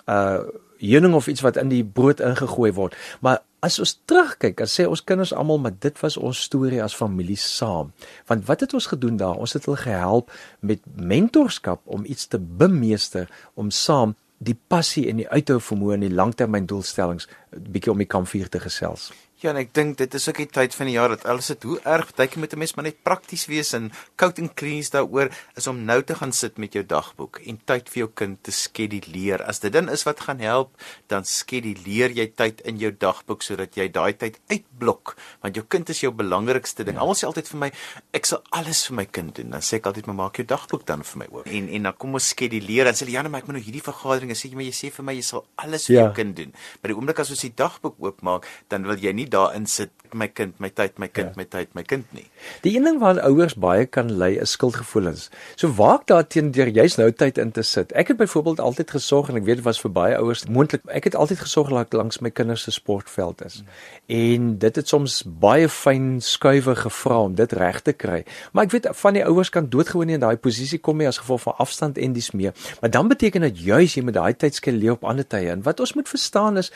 uh 0.06 0.40
heuning 0.78 1.14
of 1.18 1.28
iets 1.28 1.42
wat 1.42 1.58
in 1.58 1.72
die 1.72 1.82
brood 1.82 2.20
ingegooi 2.22 2.72
word. 2.78 2.96
Maar 3.26 3.40
as 3.66 3.80
ons 3.82 3.96
terugkyk, 4.06 4.60
dan 4.60 4.70
sê 4.70 4.86
ons 4.86 5.02
kinders 5.04 5.34
almal 5.34 5.58
maar 5.62 5.74
dit 5.74 6.02
was 6.04 6.18
ons 6.22 6.44
storie 6.50 6.84
as 6.84 6.96
familie 6.96 7.38
saam. 7.42 7.92
Want 8.30 8.46
wat 8.46 8.62
het 8.66 8.76
ons 8.78 8.90
gedoen 8.92 9.18
daar? 9.18 9.40
Ons 9.42 9.58
het 9.58 9.66
hulle 9.66 9.80
gehelp 9.82 10.32
met 10.60 10.84
mentorskap 10.94 11.82
om 11.86 12.06
iets 12.06 12.28
te 12.28 12.40
bemeester 12.40 13.30
om 13.56 13.72
saam 13.74 14.16
die 14.38 14.58
passie 14.70 15.08
en 15.10 15.22
die 15.22 15.30
uithou 15.30 15.58
vermoë 15.64 15.98
en 15.98 16.06
die 16.06 16.14
langtermyndoelstellings 16.14 17.28
bietjie 17.52 17.94
om 17.94 18.04
die 18.04 18.10
kampvuur 18.10 18.50
te 18.54 18.62
gesels. 18.62 19.10
Ja, 19.38 19.52
en 19.52 19.60
ek 19.62 19.70
dink 19.78 20.00
dit 20.00 20.16
is 20.18 20.24
ook 20.32 20.40
die 20.42 20.50
tyd 20.50 20.74
van 20.74 20.88
die 20.90 20.96
jaar 20.96 21.12
dat 21.14 21.28
alles 21.30 21.52
dit 21.52 21.66
hoe 21.70 21.76
erg 21.86 22.08
partykeer 22.10 22.42
met 22.42 22.54
'n 22.54 22.58
mens 22.58 22.74
maar 22.74 22.86
net 22.86 23.04
prakties 23.06 23.46
wees 23.46 23.74
en 23.78 23.92
cout 24.16 24.40
and 24.40 24.56
cleans 24.58 24.90
daaroor 24.90 25.30
is 25.56 25.68
om 25.68 25.86
nou 25.86 26.02
te 26.02 26.16
gaan 26.16 26.32
sit 26.34 26.58
met 26.58 26.74
jou 26.74 26.84
dagboek 26.84 27.38
en 27.46 27.60
tyd 27.66 27.90
vir 27.90 27.98
jou 27.98 28.10
kind 28.14 28.44
te 28.44 28.52
skeduleer. 28.52 29.44
As 29.44 29.60
dit 29.60 29.72
dan 29.72 29.90
is 29.90 30.04
wat 30.06 30.22
gaan 30.22 30.40
help, 30.40 30.74
dan 31.08 31.24
skeduleer 31.24 32.10
jy 32.10 32.28
tyd 32.36 32.62
in 32.62 32.80
jou 32.80 32.92
dagboek 32.92 33.44
sodat 33.44 33.76
jy 33.78 33.88
daai 33.92 34.18
tyd 34.18 34.40
uitblok, 34.50 35.16
want 35.42 35.56
jou 35.56 35.66
kind 35.68 35.90
is 35.90 36.02
jou 36.02 36.12
belangrikste 36.12 36.84
ding. 36.84 36.96
Ja. 36.96 37.02
Almal 37.02 37.16
sê 37.16 37.28
altyd 37.28 37.48
vir 37.48 37.60
my, 37.60 37.72
ek 38.14 38.26
sal 38.26 38.42
alles 38.50 38.88
vir 38.88 38.96
my 38.96 39.06
kind 39.06 39.36
doen. 39.36 39.50
Dan 39.52 39.62
sê 39.62 39.78
ek 39.78 39.86
altyd, 39.86 40.08
"Maar 40.08 40.16
maak 40.16 40.38
jou 40.38 40.46
dagboek 40.48 40.86
dan 40.86 41.04
vir 41.04 41.18
my 41.18 41.28
oop." 41.32 41.46
En 41.46 41.70
en 41.70 41.84
dan 41.84 41.94
kom 41.98 42.14
ons 42.14 42.28
skeduleer 42.28 42.88
en 42.88 42.94
sê 42.94 43.06
jy, 43.06 43.12
"Ja, 43.12 43.22
maar 43.22 43.42
ek 43.42 43.48
moet 43.48 43.56
nou 43.58 43.64
hierdie 43.66 43.84
vergadering." 43.84 44.32
Sê 44.32 44.50
jy, 44.50 44.56
"Maar 44.56 44.66
jy 44.66 44.72
sê 44.72 44.92
vir 44.92 45.06
my 45.06 45.14
jy 45.14 45.22
sal 45.22 45.46
alles 45.56 45.86
vir 45.86 45.96
ja. 45.96 46.02
jou 46.02 46.14
kind 46.14 46.36
doen." 46.36 46.54
Maar 46.82 46.92
die 46.92 46.96
oomblik 46.96 47.20
as 47.20 47.30
ons 47.30 47.42
die 47.42 47.54
dagboek 47.56 47.96
oopmaak, 48.00 48.48
dan 48.70 48.84
wil 48.84 48.98
jy 48.98 49.14
nie 49.14 49.27
nie 49.28 49.36
daarin 49.36 49.68
sit 49.68 49.92
my 50.16 50.28
kind, 50.32 50.56
my 50.64 50.70
tyd, 50.72 50.96
my 51.02 51.08
kind, 51.12 51.34
ja. 51.34 51.36
my 51.36 51.44
tyd, 51.44 51.74
my 51.76 51.84
kind 51.84 52.06
nie. 52.16 52.24
Die 52.64 52.72
een 52.78 52.86
ding 52.88 53.00
waar 53.02 53.20
ouers 53.28 53.58
baie 53.60 53.84
kan 53.92 54.08
lei 54.18 54.38
is 54.40 54.54
skuldgevoelens. 54.56 55.28
So 55.60 55.68
waak 55.76 56.06
daarteen 56.08 56.54
deur 56.56 56.70
jy's 56.72 56.96
nou 56.96 57.10
tyd 57.12 57.38
in 57.42 57.52
te 57.52 57.64
sit. 57.68 57.92
Ek 57.92 58.14
het 58.14 58.20
byvoorbeeld 58.22 58.62
altyd 58.64 58.94
gesorg 58.96 59.28
en 59.30 59.40
ek 59.42 59.44
weet 59.48 59.60
dit 59.60 59.68
was 59.68 59.82
vir 59.84 59.92
baie 59.92 60.16
ouers 60.16 60.46
moontlik. 60.48 60.86
Ek 60.88 61.10
het 61.10 61.18
altyd 61.20 61.42
gesorg 61.44 61.74
dat 61.76 61.98
langs 61.98 62.22
my 62.24 62.32
kinders 62.32 62.64
se 62.64 62.72
sportveld 62.72 63.44
is. 63.46 63.60
Hmm. 63.60 63.76
En 64.18 64.48
dit 64.64 64.80
het 64.80 64.94
soms 64.94 65.20
baie 65.28 65.68
fyn 65.68 66.22
skuwe 66.24 66.78
gevra 66.86 67.20
om 67.28 67.36
dit 67.36 67.58
reg 67.60 67.82
te 67.84 67.92
kry. 67.92 68.24
Maar 68.56 68.70
ek 68.70 68.78
weet 68.78 68.90
van 69.02 69.20
die 69.20 69.26
ouers 69.28 69.52
kan 69.52 69.68
doodgewoon 69.68 70.08
nie 70.08 70.16
in 70.20 70.24
daai 70.24 70.40
posisie 70.40 70.80
kom 70.80 71.04
nie 71.04 71.10
as 71.10 71.20
gevolg 71.20 71.44
van 71.50 71.60
afstand 71.68 72.00
en 72.00 72.16
dis 72.16 72.32
meer. 72.32 72.56
Maar 72.80 72.96
dan 72.96 73.12
beteken 73.12 73.50
dit 73.50 73.66
juis 73.68 74.00
jy 74.00 74.08
moet 74.08 74.20
daai 74.22 74.34
tyd 74.40 74.56
skeduleer 74.56 74.96
op 74.96 75.04
ander 75.04 75.28
tye. 75.28 75.52
En 75.52 75.68
wat 75.68 75.84
ons 75.84 75.98
moet 76.00 76.16
verstaan 76.16 76.64
is 76.64 76.72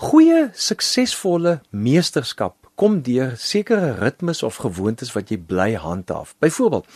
Goeie 0.00 0.46
suksesvolle 0.56 1.58
meesterskap 1.76 2.70
kom 2.80 3.02
deur 3.04 3.34
sekere 3.36 3.90
ritmes 3.98 4.38
of 4.46 4.56
gewoontes 4.64 5.10
wat 5.12 5.28
jy 5.28 5.36
bly 5.50 5.74
handhaaf. 5.76 6.30
Byvoorbeeld, 6.40 6.86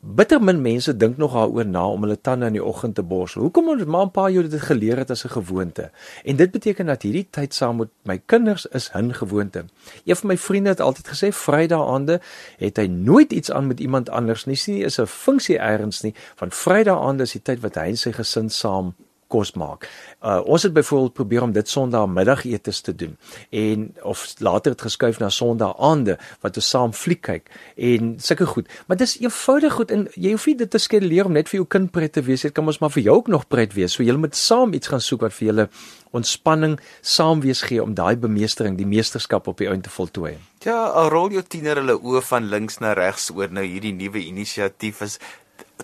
bitter 0.00 0.40
min 0.40 0.62
mense 0.64 0.94
dink 0.96 1.18
nog 1.20 1.34
daaroor 1.36 1.68
na 1.68 1.82
om 1.92 2.06
hulle 2.06 2.16
tande 2.16 2.48
in 2.48 2.56
die 2.56 2.64
oggend 2.64 2.96
te 2.96 3.04
borsel. 3.04 3.44
Hoekom 3.44 3.68
maar 3.68 4.06
'n 4.06 4.10
paar 4.10 4.30
jaar 4.30 4.48
dit 4.48 4.60
geleer 4.60 4.96
het 4.96 5.10
as 5.10 5.26
'n 5.26 5.36
gewoonte. 5.36 5.90
En 6.24 6.36
dit 6.36 6.50
beteken 6.50 6.86
dat 6.86 7.02
hierdie 7.02 7.28
tyd 7.30 7.54
saam 7.54 7.76
met 7.76 7.88
my 8.04 8.22
kinders 8.26 8.66
is 8.66 8.90
'n 8.94 9.12
gewoonte. 9.12 9.64
Een 10.04 10.16
van 10.16 10.28
my 10.28 10.36
vriende 10.36 10.68
het 10.68 10.80
altyd 10.80 11.08
gesê 11.08 11.28
Vrydae-aande 11.32 12.20
het 12.56 12.76
hy 12.76 12.86
nooit 12.86 13.32
iets 13.32 13.50
aan 13.50 13.66
met 13.66 13.80
iemand 13.80 14.08
anders 14.08 14.44
nie. 14.44 14.56
Sien, 14.56 14.82
is 14.82 14.98
'n 14.98 15.06
funksie 15.06 15.58
eers 15.58 16.00
nie. 16.00 16.14
Van 16.34 16.50
Vrydae-aande 16.50 17.22
is 17.22 17.32
die 17.32 17.42
tyd 17.42 17.60
wat 17.60 17.74
hy 17.74 17.88
en 17.88 17.96
sy 17.96 18.12
gesin 18.12 18.50
saam 18.50 18.94
kos 19.32 19.52
maak. 19.52 19.88
Uh 20.22 20.40
ons 20.44 20.62
het 20.62 20.72
byvoorbeeld 20.72 21.12
probeer 21.12 21.42
om 21.42 21.52
dit 21.52 21.68
Sondag 21.68 22.06
middagetes 22.06 22.80
te 22.80 22.94
doen 22.94 23.16
en 23.50 23.94
of 24.02 24.34
later 24.38 24.72
het 24.72 24.82
geskuif 24.82 25.18
na 25.18 25.28
Sondag 25.28 25.76
aande 25.78 26.18
wat 26.40 26.56
ons 26.56 26.68
saam 26.68 26.92
fliek 26.92 27.22
kyk 27.22 27.50
en 27.76 28.14
sulke 28.18 28.46
goed. 28.46 28.68
Maar 28.86 28.96
dis 28.96 29.18
eenvoudig 29.20 29.72
goed 29.72 29.90
en 29.90 30.08
jy 30.14 30.34
hoef 30.36 30.46
nie 30.46 30.56
dit 30.56 30.70
te 30.70 30.78
skeduleer 30.78 31.26
om 31.26 31.32
net 31.32 31.48
vir 31.48 31.60
jou 31.60 31.68
kind 31.76 31.90
pret 31.90 32.12
te 32.12 32.22
wees. 32.22 32.46
Dit 32.46 32.54
kan 32.54 32.64
mos 32.64 32.80
maar 32.80 32.94
vir 32.94 33.08
jou 33.08 33.16
ook 33.16 33.30
nog 33.32 33.48
pret 33.48 33.74
wees. 33.74 33.96
So 33.96 34.02
jy 34.02 34.16
moet 34.16 34.36
saam 34.36 34.74
iets 34.76 34.92
gaan 34.92 35.02
soek 35.02 35.26
wat 35.26 35.34
vir 35.36 35.48
julle 35.50 35.68
ontspanning 36.16 36.78
saam 37.02 37.42
wees 37.44 37.62
gee 37.66 37.82
om 37.82 37.94
daai 37.94 38.16
bemeestering, 38.16 38.76
die 38.78 38.88
meesterskap 38.88 39.48
op 39.50 39.58
die 39.58 39.80
te 39.80 39.90
voltooi. 39.90 40.36
Ja, 40.64 41.08
rol 41.12 41.34
jou 41.34 41.42
tiener 41.42 41.80
hulle 41.82 41.98
oë 41.98 42.22
van 42.30 42.48
links 42.50 42.80
na 42.82 42.94
regs 42.96 43.28
oor 43.34 43.52
nou 43.52 43.64
hierdie 43.66 43.94
nuwe 43.94 44.22
inisiatief 44.24 45.02
is 45.06 45.18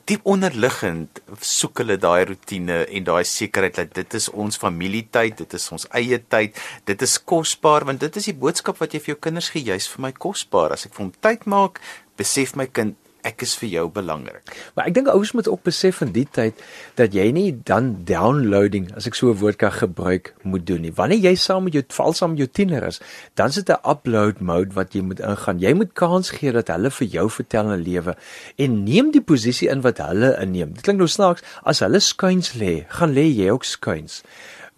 diep 0.09 0.25
onderliggend 0.29 1.21
soek 1.45 1.83
hulle 1.83 1.99
daai 2.01 2.25
rotine 2.31 2.79
en 2.89 3.05
daai 3.07 3.23
sekerheid 3.29 3.77
dat 3.77 3.93
dit 3.95 4.17
is 4.19 4.29
ons 4.33 4.59
familietyd, 4.59 5.37
dit 5.45 5.59
is 5.59 5.69
ons 5.75 5.87
eie 5.99 6.19
tyd, 6.35 6.59
dit 6.89 7.05
is 7.07 7.19
kosbaar 7.33 7.87
want 7.89 8.01
dit 8.01 8.17
is 8.17 8.31
die 8.31 8.37
boodskap 8.45 8.81
wat 8.83 8.95
jy 8.95 9.03
vir 9.05 9.15
jou 9.15 9.21
kinders 9.29 9.53
gee, 9.53 9.65
jy's 9.69 9.91
vir 9.93 10.07
my 10.09 10.13
kosbaar. 10.25 10.75
As 10.75 10.87
ek 10.89 10.97
vir 10.97 11.07
hom 11.07 11.13
tyd 11.21 11.47
maak, 11.51 11.81
besef 12.19 12.57
my 12.57 12.67
kind 12.67 12.97
ek 13.27 13.45
is 13.47 13.55
vir 13.61 13.69
jou 13.69 13.85
belangrik. 13.95 14.51
Maar 14.75 14.91
ek 14.91 14.95
dink 14.97 15.11
ouers 15.13 15.33
moet 15.37 15.49
ook 15.49 15.63
besef 15.69 16.01
in 16.05 16.13
die 16.15 16.27
tyd 16.27 16.59
dat 16.99 17.15
jy 17.15 17.29
nie 17.35 17.49
dan 17.69 18.05
downloading 18.09 18.91
as 18.99 19.07
ek 19.07 19.15
so 19.19 19.31
'n 19.31 19.39
woord 19.39 19.59
kan 19.59 19.73
gebruik 19.73 20.35
moet 20.43 20.67
doen 20.67 20.83
nie. 20.83 20.93
Wanneer 20.93 21.31
jy 21.31 21.35
saam 21.35 21.65
met 21.65 21.75
jou 21.75 21.85
val 21.89 22.13
saam 22.13 22.31
met 22.31 22.39
jou 22.39 22.49
tiener 22.49 22.83
is, 22.83 23.01
dan 23.35 23.53
sit 23.53 23.71
'n 23.71 23.79
upload 23.85 24.41
mode 24.41 24.75
wat 24.75 24.95
jy 24.95 25.03
moet 25.03 25.21
ingaan. 25.21 25.59
Jy 25.59 25.75
moet 25.75 25.93
kans 25.95 26.31
gee 26.31 26.53
dat 26.53 26.69
hulle 26.69 26.91
vir 26.91 27.07
jou 27.07 27.31
vertel 27.31 27.67
hulle 27.67 27.83
lewe 27.83 28.17
en 28.57 28.85
neem 28.85 29.11
die 29.11 29.23
posisie 29.23 29.69
in 29.69 29.81
wat 29.81 29.99
hulle 29.99 30.37
inneem. 30.41 30.73
Dit 30.75 30.83
klink 30.83 30.99
nou 30.99 31.09
snaaks 31.09 31.43
as 31.65 31.81
hulle 31.81 32.01
skuins 32.01 32.55
lê, 32.55 32.85
gaan 32.89 33.13
lê 33.15 33.27
jy 33.31 33.51
ook 33.51 33.65
skuins 33.65 34.23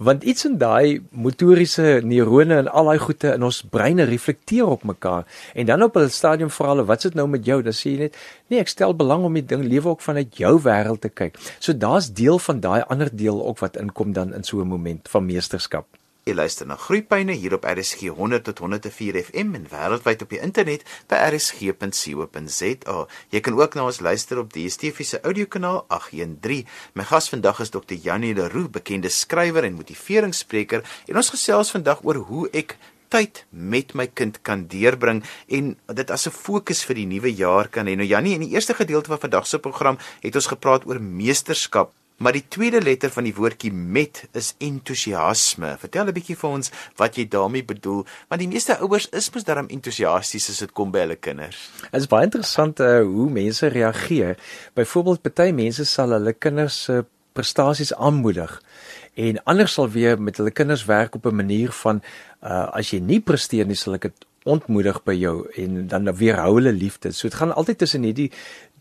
Want 0.04 0.24
iets 0.28 0.44
in 0.44 0.58
daai 0.60 1.00
motoriese 1.16 2.02
neurone 2.04 2.58
en 2.60 2.68
al 2.68 2.90
daai 2.90 2.98
goede 3.00 3.30
in 3.38 3.46
ons 3.46 3.62
breine 3.72 4.04
reflekteer 4.10 4.68
op 4.68 4.84
mekaar. 4.84 5.24
En 5.54 5.66
dan 5.66 5.82
op 5.82 5.96
'n 5.96 6.08
stadium 6.08 6.50
vra 6.50 6.68
hulle, 6.68 6.84
"Wat's 6.84 7.02
dit 7.02 7.14
nou 7.14 7.28
met 7.28 7.44
jou?" 7.44 7.62
Dan 7.62 7.72
sê 7.72 7.90
jy 7.90 7.98
net, 7.98 8.16
"Nee, 8.48 8.60
ek 8.60 8.68
stel 8.68 8.96
belang 8.96 9.24
om 9.24 9.32
die 9.32 9.46
ding 9.46 9.64
lewe 9.64 9.88
ook 9.88 10.00
vanuit 10.00 10.36
jou 10.36 10.60
wêreld 10.62 11.00
te 11.00 11.08
kyk." 11.08 11.38
So 11.58 11.76
daar's 11.76 12.12
deel 12.12 12.38
van 12.38 12.60
daai 12.60 12.82
ander 12.86 13.16
deel 13.16 13.46
ook 13.46 13.58
wat 13.58 13.76
inkom 13.76 14.12
dan 14.12 14.34
in 14.34 14.44
so 14.44 14.60
'n 14.60 14.72
oomblik 14.72 15.08
van 15.08 15.26
meesterskap. 15.26 15.86
Jy 16.24 16.32
luister 16.32 16.64
na 16.64 16.78
Groepyne 16.80 17.34
hier 17.36 17.52
op 17.52 17.66
RSG 17.68 18.08
100 18.16 18.46
tot 18.46 18.62
104 18.64 19.18
FM 19.26 19.58
en 19.58 19.66
wêreldwyd 19.68 20.22
op 20.24 20.30
die 20.32 20.38
internet 20.40 20.86
by 21.10 21.18
rsg.co.za. 21.26 22.94
Jy 23.34 23.40
kan 23.44 23.58
ook 23.58 23.74
na 23.76 23.84
ons 23.90 23.98
luister 24.00 24.40
op 24.40 24.54
die 24.54 24.64
DSTV 24.64 25.04
se 25.04 25.20
audiokanaal 25.20 25.82
813. 25.92 26.64
My 26.96 27.04
gas 27.10 27.28
vandag 27.28 27.60
is 27.60 27.74
Dr. 27.74 27.98
Janie 28.00 28.32
Leroux, 28.32 28.70
bekende 28.72 29.12
skrywer 29.12 29.68
en 29.68 29.76
motiveringsspreker, 29.76 30.80
en 31.12 31.20
ons 31.20 31.32
gesels 31.34 31.74
vandag 31.76 32.00
oor 32.08 32.22
hoe 32.30 32.48
ek 32.56 32.78
tyd 33.12 33.42
met 33.52 33.92
my 33.92 34.06
kind 34.08 34.40
kan 34.48 34.64
deurbring 34.72 35.20
en 35.52 35.76
dit 35.92 36.10
as 36.10 36.26
'n 36.26 36.32
fokus 36.32 36.84
vir 36.88 37.04
die 37.04 37.06
nuwe 37.06 37.34
jaar 37.36 37.68
kan 37.68 37.86
hê. 37.86 37.96
Nou 37.96 38.08
Janie, 38.08 38.34
in 38.34 38.48
die 38.48 38.56
eerste 38.56 38.72
gedeelte 38.72 39.12
van 39.12 39.20
vandag 39.20 39.46
se 39.46 39.58
program 39.58 39.98
het 40.22 40.34
ons 40.34 40.46
gepraat 40.46 40.86
oor 40.86 41.00
meesterskap 41.00 41.92
Maar 42.16 42.32
die 42.32 42.44
tweede 42.48 42.80
letter 42.82 43.10
van 43.10 43.26
die 43.26 43.34
woordjie 43.34 43.72
met 43.72 44.24
is 44.32 44.54
entoesiasme. 44.58 45.74
Vertel 45.78 46.06
'n 46.06 46.14
bietjie 46.14 46.36
vir 46.36 46.50
ons 46.50 46.70
wat 46.96 47.16
jy 47.16 47.28
daarmee 47.28 47.64
bedoel, 47.64 48.06
want 48.28 48.40
die 48.40 48.48
meeste 48.48 48.78
ouers 48.78 49.08
is 49.10 49.30
mos 49.34 49.44
darm 49.44 49.66
entoesiasties 49.68 50.48
as 50.50 50.58
dit 50.58 50.72
kom 50.72 50.90
by 50.90 50.98
hulle 50.98 51.16
kinders. 51.16 51.70
Dit 51.90 52.00
is 52.00 52.06
baie 52.06 52.24
interessant 52.24 52.80
uh, 52.80 53.02
hoe 53.02 53.30
mense 53.30 53.66
reageer. 53.66 54.38
Byvoorbeeld, 54.74 55.22
party 55.22 55.50
mense 55.52 55.84
sal 55.84 56.10
hulle 56.10 56.32
kinders 56.32 56.84
se 56.84 56.92
uh, 56.92 57.02
prestasies 57.34 57.94
aanmoedig 57.94 58.62
en 59.14 59.42
ander 59.44 59.68
sal 59.68 59.88
weer 59.90 60.20
met 60.20 60.36
hulle 60.36 60.50
kinders 60.50 60.84
werk 60.84 61.14
op 61.14 61.26
'n 61.26 61.34
manier 61.34 61.72
van 61.72 62.02
uh, 62.42 62.68
as 62.78 62.90
jy 62.90 62.98
nie 63.00 63.20
presteer 63.20 63.66
nie, 63.66 63.76
sal 63.76 63.94
ek 63.94 64.02
dit 64.02 64.26
ontmoedig 64.44 65.00
by 65.04 65.16
jou 65.16 65.36
en 65.56 65.86
dan 65.88 66.12
weer 66.16 66.36
hou 66.36 66.54
hulle 66.58 66.72
liefde. 66.72 67.12
So 67.12 67.28
dit 67.28 67.38
gaan 67.40 67.54
altyd 67.54 67.78
tussen 67.78 68.02
hierdie 68.02 68.30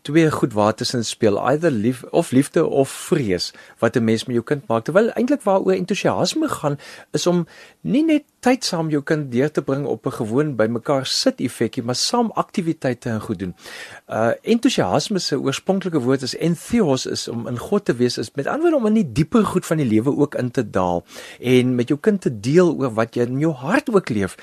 twee 0.04 0.30
goed 0.30 0.52
waar 0.52 0.74
tussen 0.74 1.04
speel 1.04 1.38
either 1.48 1.70
lief 1.70 2.02
of 2.10 2.30
liefde 2.30 2.66
of 2.66 2.88
vrees 2.88 3.52
wat 3.78 3.96
'n 3.96 4.04
mens 4.04 4.24
met 4.24 4.34
jou 4.34 4.44
kind 4.44 4.66
maak 4.66 4.84
terwyl 4.84 5.08
eintlik 5.08 5.42
waaroor 5.42 5.72
entoesiasme 5.72 6.48
gaan 6.48 6.76
is 7.12 7.26
om 7.26 7.46
nie 7.80 8.04
net 8.04 8.24
tyd 8.40 8.64
saam 8.64 8.90
jou 8.90 9.02
kind 9.02 9.32
deur 9.32 9.50
te 9.50 9.62
bring 9.62 9.86
op 9.86 10.06
'n 10.06 10.12
gewoon 10.12 10.56
bymekaar 10.56 11.06
sit 11.06 11.40
effekie 11.40 11.82
maar 11.82 11.94
saam 11.94 12.30
aktiwiteite 12.34 13.08
en 13.10 13.20
goed 13.20 13.38
doen. 13.38 13.54
Uh 14.08 14.32
entoesiasme 14.42 15.18
se 15.18 15.40
oorspronklike 15.40 16.00
woord 16.00 16.22
is 16.22 16.36
entheos 16.36 17.06
is 17.06 17.28
om 17.28 17.48
in 17.48 17.58
God 17.58 17.84
te 17.84 17.94
wees 17.94 18.18
is 18.18 18.30
met 18.34 18.46
ander 18.46 18.60
woorde 18.60 18.76
om 18.76 18.86
in 18.86 18.94
die 18.94 19.12
dieper 19.12 19.44
goed 19.44 19.66
van 19.66 19.76
die 19.76 19.86
lewe 19.86 20.16
ook 20.16 20.34
in 20.34 20.50
te 20.50 20.70
daal 20.70 21.04
en 21.40 21.74
met 21.74 21.88
jou 21.88 22.00
kind 22.00 22.20
te 22.20 22.40
deel 22.40 22.76
oor 22.76 22.94
wat 22.94 23.14
jy 23.14 23.22
in 23.22 23.38
jou 23.38 23.52
hart 23.52 23.94
ook 23.94 24.08
leef 24.08 24.36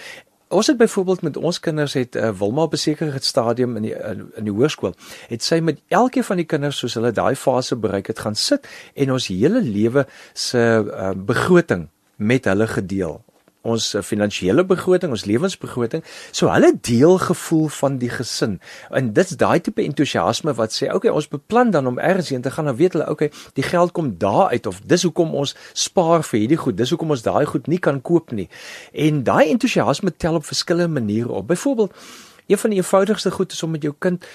Ons 0.51 0.67
het 0.67 0.77
byvoorbeeld 0.77 1.21
met 1.21 1.37
ons 1.37 1.59
kinders 1.59 1.93
het 1.93 2.15
uh, 2.15 2.29
Wilma 2.39 2.61
op 2.67 2.73
'n 2.73 2.77
sekere 2.77 3.19
stadium 3.19 3.75
in 3.75 3.81
die 3.81 3.95
in, 3.95 4.31
in 4.35 4.43
die 4.43 4.53
hoërskool. 4.53 4.93
Het 5.27 5.43
sy 5.43 5.59
met 5.59 5.79
elkeen 5.87 6.23
van 6.23 6.35
die 6.35 6.45
kinders 6.45 6.77
soos 6.77 6.93
hulle 6.93 7.11
daai 7.11 7.35
fase 7.35 7.75
bereik 7.75 8.07
het 8.07 8.19
gaan 8.19 8.35
sit 8.35 8.67
en 8.93 9.11
ons 9.11 9.27
hele 9.27 9.61
lewe 9.61 10.05
se 10.33 10.83
uh, 10.85 11.11
begroting 11.15 11.87
met 12.15 12.45
hulle 12.45 12.67
gedeel 12.67 13.23
ons 13.61 13.93
eh, 13.93 14.01
finansiële 14.01 14.65
begroting, 14.65 15.11
ons 15.11 15.25
lewensbegroting. 15.25 16.03
So 16.31 16.49
hulle 16.51 16.71
deel 16.81 17.17
gevoel 17.21 17.67
van 17.67 17.97
die 18.01 18.09
gesin. 18.09 18.59
En 18.89 19.11
dit's 19.13 19.37
daai 19.37 19.61
tipe 19.61 19.83
entoesiasme 19.83 20.53
wat 20.57 20.73
sê, 20.73 20.87
"Oké, 20.87 20.95
okay, 20.95 21.11
ons 21.11 21.27
beplan 21.27 21.71
dan 21.71 21.87
om 21.87 21.99
ergens 21.99 22.29
heen 22.29 22.41
te 22.41 22.51
gaan, 22.51 22.65
dan 22.65 22.75
weet 22.75 22.93
hulle, 22.93 23.09
oké, 23.09 23.11
okay, 23.11 23.31
die 23.53 23.63
geld 23.63 23.91
kom 23.91 24.17
daar 24.17 24.49
uit 24.49 24.65
of 24.65 24.81
dis 24.85 25.03
hoekom 25.03 25.35
ons 25.35 25.55
spaar 25.73 26.23
vir 26.23 26.39
hierdie 26.39 26.57
goed. 26.57 26.77
Dis 26.77 26.89
hoekom 26.89 27.09
ons 27.09 27.21
daai 27.21 27.45
goed 27.45 27.67
nie 27.67 27.79
kan 27.79 28.01
koop 28.01 28.31
nie." 28.31 28.49
En 28.93 29.23
daai 29.23 29.49
entoesiasme 29.49 30.15
tel 30.17 30.35
op 30.35 30.45
verskillende 30.45 30.99
maniere 30.99 31.31
op. 31.31 31.47
Byvoorbeeld, 31.47 31.93
een 32.47 32.57
van 32.57 32.69
die 32.69 32.79
eenvoudigste 32.79 33.31
goed 33.31 33.51
is 33.51 33.63
om 33.63 33.71
met 33.71 33.81
jou 33.81 33.93
kind 33.97 34.25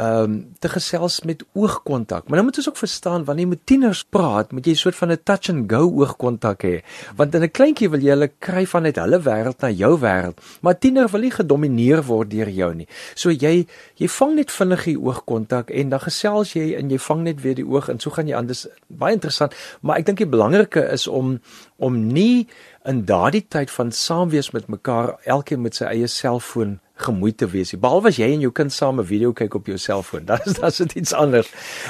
ehm 0.00 0.22
um, 0.22 0.36
te 0.58 0.68
gesels 0.68 1.20
met 1.28 1.42
oogkontak. 1.52 2.28
Maar 2.28 2.38
nou 2.40 2.44
moet 2.44 2.56
ons 2.56 2.68
ook 2.68 2.76
verstaan 2.80 3.24
wanneer 3.24 3.44
jy 3.44 3.50
met 3.50 3.66
tieners 3.66 4.04
praat, 4.04 4.52
moet 4.52 4.66
jy 4.66 4.72
'n 4.72 4.82
soort 4.82 4.96
van 4.96 5.12
'n 5.12 5.20
touch 5.24 5.50
and 5.50 5.72
go 5.72 5.82
oogkontak 6.00 6.62
hê. 6.64 6.80
Want 7.16 7.34
in 7.34 7.42
'n 7.42 7.50
kleintjie 7.50 7.90
wil 7.90 8.00
jy 8.00 8.10
hulle 8.10 8.30
kry 8.38 8.66
vanuit 8.66 8.96
hulle 8.96 9.20
wêreld 9.20 9.60
na 9.60 9.70
jou 9.70 9.98
wêreld, 10.00 10.40
maar 10.62 10.78
tiener 10.78 11.08
wil 11.08 11.20
nie 11.20 11.30
gedomeineer 11.30 12.02
word 12.02 12.30
deur 12.30 12.48
jou 12.48 12.74
nie. 12.74 12.88
So 13.14 13.30
jy 13.30 13.66
jy 13.94 14.08
vang 14.08 14.34
net 14.34 14.50
vinnig 14.50 14.84
die 14.84 14.98
oogkontak 14.98 15.70
en 15.70 15.88
dan 15.88 16.00
gesels 16.00 16.52
jy 16.52 16.74
en 16.74 16.90
jy 16.90 16.98
vang 16.98 17.22
net 17.22 17.42
weer 17.42 17.54
die 17.54 17.66
oog 17.66 17.88
en 17.88 18.00
so 18.00 18.10
gaan 18.10 18.26
jy 18.26 18.34
aan. 18.34 18.46
Dis 18.46 18.66
baie 18.86 19.12
interessant, 19.12 19.54
maar 19.82 19.98
ek 19.98 20.06
dink 20.06 20.18
die 20.18 20.26
belangrike 20.26 20.90
is 20.92 21.06
om 21.06 21.40
om 21.80 21.96
nie 22.12 22.46
in 22.88 23.04
daardie 23.08 23.44
tyd 23.48 23.72
van 23.72 23.90
saam 23.92 24.30
wees 24.32 24.52
met 24.54 24.68
mekaar 24.68 25.16
elkeen 25.24 25.64
met 25.64 25.76
sy 25.76 25.88
eie 25.88 26.08
selfoon 26.08 26.78
gemoeid 27.00 27.38
te 27.40 27.48
wees. 27.48 27.72
Behalwe 27.80 28.12
as 28.12 28.20
jy 28.20 28.28
en 28.34 28.44
jou 28.44 28.52
kind 28.52 28.72
saam 28.72 29.00
'n 29.00 29.06
video 29.06 29.32
kyk 29.32 29.54
op 29.54 29.66
jou 29.66 29.78
selfoon, 29.78 30.24
dan 30.28 30.40
is 30.44 30.76
dit 30.76 30.94
iets 31.00 31.12
anders. 31.12 31.48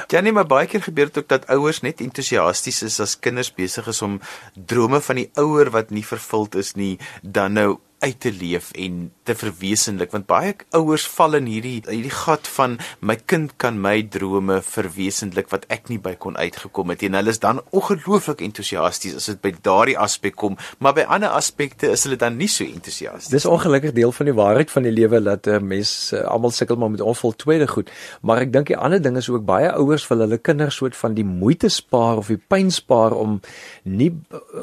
Ja 0.08 0.20
nee, 0.20 0.32
maar 0.32 0.46
baie 0.46 0.66
keer 0.66 0.82
gebeur 0.82 1.10
dit 1.10 1.18
ook 1.18 1.28
dat 1.28 1.46
ouers 1.46 1.80
net 1.82 2.00
entoesiasties 2.00 2.82
is 2.82 3.00
as 3.00 3.18
kinders 3.18 3.52
besig 3.54 3.86
is 3.86 4.02
om 4.02 4.20
drome 4.54 5.00
van 5.00 5.16
die 5.16 5.30
ouer 5.34 5.70
wat 5.70 5.90
nie 5.90 6.06
vervuld 6.06 6.54
is 6.54 6.74
nie, 6.74 6.98
dan 7.22 7.52
nou 7.52 7.78
uit 8.00 8.20
te 8.20 8.32
leef 8.32 8.70
en 8.72 9.12
te 9.28 9.34
verwesenlik 9.34 10.12
want 10.14 10.26
baie 10.26 10.54
ouers 10.76 11.06
val 11.16 11.36
in 11.38 11.48
hierdie 11.50 11.78
hierdie 11.86 12.14
gat 12.14 12.48
van 12.56 12.78
my 13.00 13.16
kind 13.32 13.52
kan 13.60 13.78
my 13.80 14.00
drome 14.02 14.60
verwesenlik 14.64 15.50
wat 15.52 15.66
ek 15.68 15.90
nie 15.92 15.98
by 16.00 16.14
kon 16.16 16.36
uitgekom 16.36 16.92
het. 16.94 17.04
En 17.06 17.18
hulle 17.18 17.32
is 17.34 17.42
dan 17.42 17.60
ongelooflik 17.76 18.40
entoesiasties 18.44 19.16
as 19.20 19.28
dit 19.32 19.42
by 19.44 19.52
daardie 19.62 19.98
aspek 19.98 20.36
kom 20.40 20.56
maar 20.78 20.96
by 20.96 21.04
ander 21.06 21.34
aspekte 21.36 21.92
is 21.94 22.06
hulle 22.08 22.16
dan 22.20 22.38
nie 22.40 22.48
so 22.48 22.64
entoesiasties 22.64 23.32
Dis 23.32 23.46
ongelukkig 23.46 23.92
deel 23.96 24.12
van 24.16 24.30
die 24.30 24.36
waarheid 24.36 24.72
van 24.72 24.88
die 24.88 24.94
lewe 24.94 25.20
dat 25.22 25.46
'n 25.46 25.50
uh, 25.50 25.60
mens 25.60 26.12
uh, 26.12 26.24
almal 26.24 26.50
sukkel 26.50 26.76
maar 26.76 26.90
met 26.90 27.00
onvoltooide 27.00 27.68
goed. 27.68 27.90
Maar 28.22 28.38
ek 28.46 28.52
dink 28.52 28.66
die 28.66 28.76
ander 28.76 29.02
ding 29.02 29.16
is 29.16 29.28
ook 29.28 29.44
baie 29.44 29.72
ouers 29.72 30.08
wil 30.08 30.18
hulle 30.18 30.38
kinders 30.38 30.76
soort 30.76 30.96
van 30.96 31.14
die 31.14 31.24
moeite 31.24 31.68
spaar 31.68 32.16
of 32.16 32.26
die 32.26 32.40
pyn 32.48 32.70
spaar 32.70 33.12
om 33.12 33.40
nie 33.82 34.10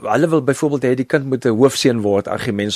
hulle 0.01 0.27
wil 0.27 0.41
byvoorbeeld 0.41 0.83
hê 0.83 0.93
die 0.95 1.05
kind 1.05 1.25
moet 1.25 1.45
'n 1.45 1.57
hoofseun 1.57 2.01
word 2.01 2.27
argument 2.27 2.73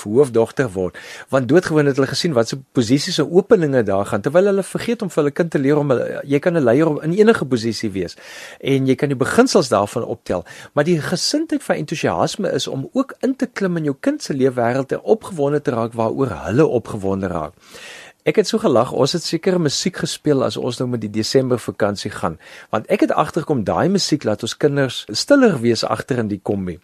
onthou 0.00 0.18
hoofdogter 0.18 0.68
word 0.72 0.98
want 1.30 1.48
doodgewoon 1.48 1.86
het 1.86 1.96
hulle 1.96 2.08
gesien 2.08 2.32
wat 2.32 2.48
se 2.48 2.58
posisies 2.72 3.18
en 3.18 3.30
openinge 3.30 3.82
daar 3.82 4.06
gaan 4.06 4.20
terwyl 4.20 4.46
hulle 4.50 4.62
vergeet 4.62 5.02
om 5.02 5.10
vir 5.10 5.22
hulle 5.22 5.34
kind 5.34 5.50
te 5.50 5.58
leer 5.58 5.78
om 5.78 5.92
jy 6.24 6.38
kan 6.38 6.56
'n 6.56 6.64
leier 6.64 6.88
in 7.04 7.12
enige 7.12 7.44
posisie 7.44 7.90
wees 7.90 8.16
en 8.60 8.86
jy 8.86 8.94
kan 8.94 9.08
die 9.08 9.16
beginsels 9.16 9.68
daarvan 9.68 10.04
optel 10.04 10.44
maar 10.74 10.84
die 10.84 11.00
gesindheid 11.00 11.62
van 11.62 11.76
entoesiasme 11.76 12.52
is 12.52 12.68
om 12.68 12.88
ook 12.92 13.14
in 13.22 13.36
te 13.36 13.46
klim 13.46 13.76
in 13.76 13.84
jou 13.84 13.96
kind 14.00 14.22
se 14.22 14.34
leefwêreld 14.34 14.92
en 14.92 15.00
opgewonde 15.02 15.60
te 15.60 15.70
raak 15.70 15.92
waaroor 15.92 16.30
hulle 16.46 16.66
opgewonde 16.66 17.26
raak 17.26 17.54
Ek 18.28 18.36
het 18.36 18.46
so 18.46 18.60
gelag, 18.60 18.92
ons 18.92 19.14
het 19.16 19.24
seker 19.24 19.56
musiek 19.56 19.96
gespeel 19.96 20.44
as 20.44 20.58
ons 20.60 20.76
nou 20.78 20.86
met 20.92 21.00
die 21.00 21.08
Desember 21.08 21.58
vakansie 21.58 22.10
gaan, 22.12 22.36
want 22.68 22.84
ek 22.92 23.06
het 23.06 23.14
agterkom 23.16 23.64
daai 23.64 23.88
musiek 23.88 24.26
laat 24.28 24.44
ons 24.44 24.56
kinders 24.60 25.06
stiller 25.08 25.56
wees 25.62 25.84
agter 25.84 26.20
in 26.20 26.28
die 26.28 26.40
kombi. 26.42 26.76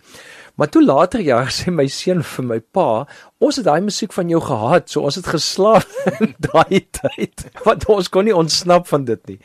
Maar 0.57 0.71
toe 0.73 0.85
later 0.85 1.21
jaar 1.21 1.51
sê 1.57 1.73
my 1.73 1.87
seun 1.93 2.23
vir 2.25 2.47
my 2.49 2.59
pa, 2.73 3.05
ons 3.45 3.59
het 3.61 3.67
daai 3.69 3.85
musiek 3.85 4.15
van 4.17 4.31
jou 4.33 4.41
gehad, 4.41 4.89
so 4.91 5.05
ons 5.05 5.19
het 5.21 5.29
geslaap 5.29 5.85
daai 6.49 6.81
tyd. 6.97 7.47
Want 7.67 7.87
ons 7.93 8.11
kon 8.13 8.27
nie 8.29 8.37
ontsnap 8.37 8.89
van 8.89 9.05
dit 9.09 9.33
nie. 9.33 9.39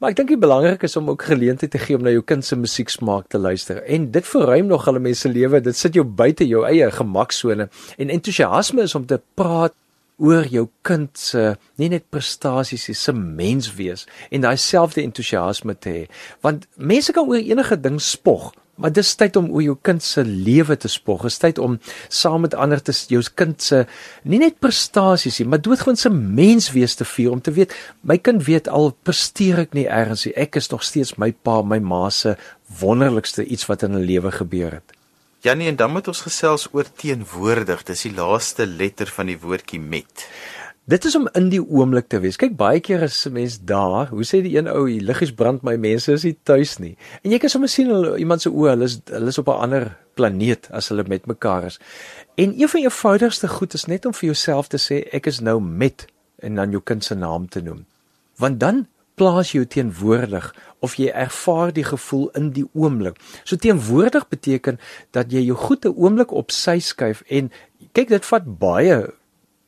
Maar 0.00 0.12
ek 0.12 0.20
dink 0.20 0.34
dit 0.34 0.42
belangrik 0.42 0.84
is 0.88 0.98
om 0.98 1.12
ook 1.14 1.28
geleentheid 1.30 1.72
te 1.72 1.82
gee 1.82 1.98
om 1.98 2.04
na 2.06 2.14
jou 2.14 2.24
kind 2.26 2.44
se 2.44 2.58
musieksmaak 2.58 3.30
te 3.32 3.40
luister. 3.40 3.80
En 3.86 4.10
dit 4.12 4.30
verruim 4.34 4.68
nog 4.70 4.86
hulle 4.90 5.02
mense 5.02 5.30
lewe. 5.30 5.62
Dit 5.62 5.78
sit 5.78 5.96
jou 5.96 6.04
buite 6.04 6.46
jou 6.48 6.66
eie 6.68 6.90
gemaksone. 6.92 7.70
En 7.96 8.14
entoesiasme 8.18 8.86
is 8.86 8.98
om 8.98 9.06
te 9.06 9.20
praat 9.38 9.74
oor 10.16 10.46
jou 10.48 10.64
kind 10.86 11.10
se 11.20 11.42
nie 11.80 11.90
net 11.92 12.06
prestasies 12.12 12.86
nie, 12.88 12.96
se 12.96 13.12
menswees 13.12 14.06
en 14.32 14.46
daai 14.46 14.56
selfde 14.60 15.04
entoesiasme 15.04 15.76
te 15.76 15.92
hê. 15.92 16.04
Want 16.44 16.64
mense 16.76 17.12
kan 17.12 17.28
oor 17.28 17.42
enige 17.42 17.76
ding 17.80 17.98
spog, 18.02 18.54
Maar 18.76 18.92
dis 18.92 19.14
tyd 19.16 19.36
om 19.40 19.48
oor 19.50 19.62
jou 19.64 19.76
kind 19.88 20.02
se 20.04 20.24
lewe 20.24 20.76
te 20.76 20.88
spog. 20.92 21.22
Dis 21.24 21.38
tyd 21.40 21.58
om 21.62 21.78
saam 22.12 22.44
met 22.44 22.54
ander 22.54 22.82
te 22.82 22.92
jou 23.08 23.22
kind 23.34 23.62
se 23.62 23.84
nie 24.24 24.40
net 24.42 24.58
prestasies 24.60 25.40
nie, 25.40 25.48
maar 25.48 25.62
doodgewoon 25.64 25.96
se 25.96 26.12
menswees 26.12 26.94
te 26.94 27.06
vier 27.08 27.32
om 27.32 27.40
te 27.40 27.54
weet 27.56 27.72
my 28.02 28.18
kind 28.18 28.44
weet 28.46 28.68
al 28.68 28.92
presteer 29.02 29.64
ek 29.64 29.72
nie 29.74 29.86
ergens 29.88 30.26
nie. 30.26 30.34
Ek 30.36 30.60
is 30.60 30.68
nog 30.72 30.84
steeds 30.84 31.16
my 31.16 31.32
pa, 31.32 31.62
my 31.62 31.80
ma 31.80 32.10
se 32.10 32.36
wonderlikste 32.80 33.44
iets 33.44 33.66
wat 33.70 33.82
in 33.82 33.96
'n 33.96 34.04
lewe 34.04 34.30
gebeur 34.30 34.72
het. 34.80 34.96
Janie, 35.46 35.68
en 35.68 35.76
dan 35.76 35.92
moet 35.92 36.08
ons 36.08 36.20
gesels 36.26 36.64
oor 36.72 36.88
teenwoordig. 36.98 37.84
Dis 37.86 38.02
die 38.02 38.14
laaste 38.16 38.66
letter 38.66 39.06
van 39.06 39.26
die 39.26 39.38
woordjie 39.38 39.80
met. 39.80 40.24
Dit 40.86 41.04
is 41.04 41.16
om 41.18 41.24
in 41.34 41.48
die 41.50 41.58
oomblik 41.58 42.06
te 42.06 42.20
wees. 42.22 42.36
Kyk, 42.38 42.52
baie 42.54 42.78
keer 42.78 43.02
is 43.02 43.16
mense 43.34 43.58
daar. 43.66 44.06
Hoe 44.14 44.22
sê 44.22 44.38
die 44.44 44.52
een 44.54 44.68
ou, 44.70 44.84
die 44.86 45.02
liggies 45.02 45.32
brand 45.34 45.64
my 45.66 45.72
mense 45.82 46.14
is 46.14 46.22
nie 46.22 46.36
tuis 46.46 46.76
nie. 46.78 46.92
En 47.26 47.32
jy 47.34 47.40
kan 47.42 47.50
sommer 47.50 47.72
sien 47.72 47.90
hulle 47.90 48.12
iemand 48.22 48.44
se 48.44 48.52
oë, 48.52 48.76
hulle 48.76 48.86
is 48.86 49.00
hulle 49.10 49.32
is 49.34 49.40
op 49.42 49.50
'n 49.50 49.64
ander 49.66 49.88
planeet 50.14 50.68
as 50.70 50.92
hulle 50.92 51.02
met 51.08 51.26
mekaar 51.26 51.66
is. 51.72 51.80
En 52.38 52.54
een 52.54 52.70
van 52.70 52.80
die 52.80 52.86
eenvoudigste 52.86 53.48
goed 53.48 53.74
is 53.74 53.86
net 53.90 54.06
om 54.06 54.14
vir 54.14 54.26
jouself 54.26 54.68
te 54.68 54.78
sê 54.78 55.02
ek 55.12 55.26
is 55.26 55.40
nou 55.40 55.60
met 55.60 56.06
en 56.38 56.54
dan 56.54 56.70
jou 56.70 56.82
kind 56.82 57.04
se 57.04 57.14
naam 57.14 57.48
te 57.48 57.60
noem. 57.60 57.84
Want 58.38 58.60
dan 58.60 58.86
plaas 59.14 59.52
jou 59.52 59.66
teenwoordig 59.66 60.54
of 60.78 60.94
jy 60.94 61.08
ervaar 61.08 61.72
die 61.72 61.84
gevoel 61.84 62.30
in 62.30 62.50
die 62.52 62.68
oomblik. 62.72 63.18
So 63.44 63.56
teenwoordig 63.56 64.28
beteken 64.28 64.78
dat 65.10 65.32
jy 65.32 65.40
jou 65.40 65.56
goeie 65.56 65.96
oomblik 65.96 66.30
op 66.30 66.50
sy 66.50 66.78
skuif 66.78 67.22
en 67.26 67.50
kyk 67.92 68.08
dit 68.08 68.24
vat 68.24 68.58
baie 68.58 69.06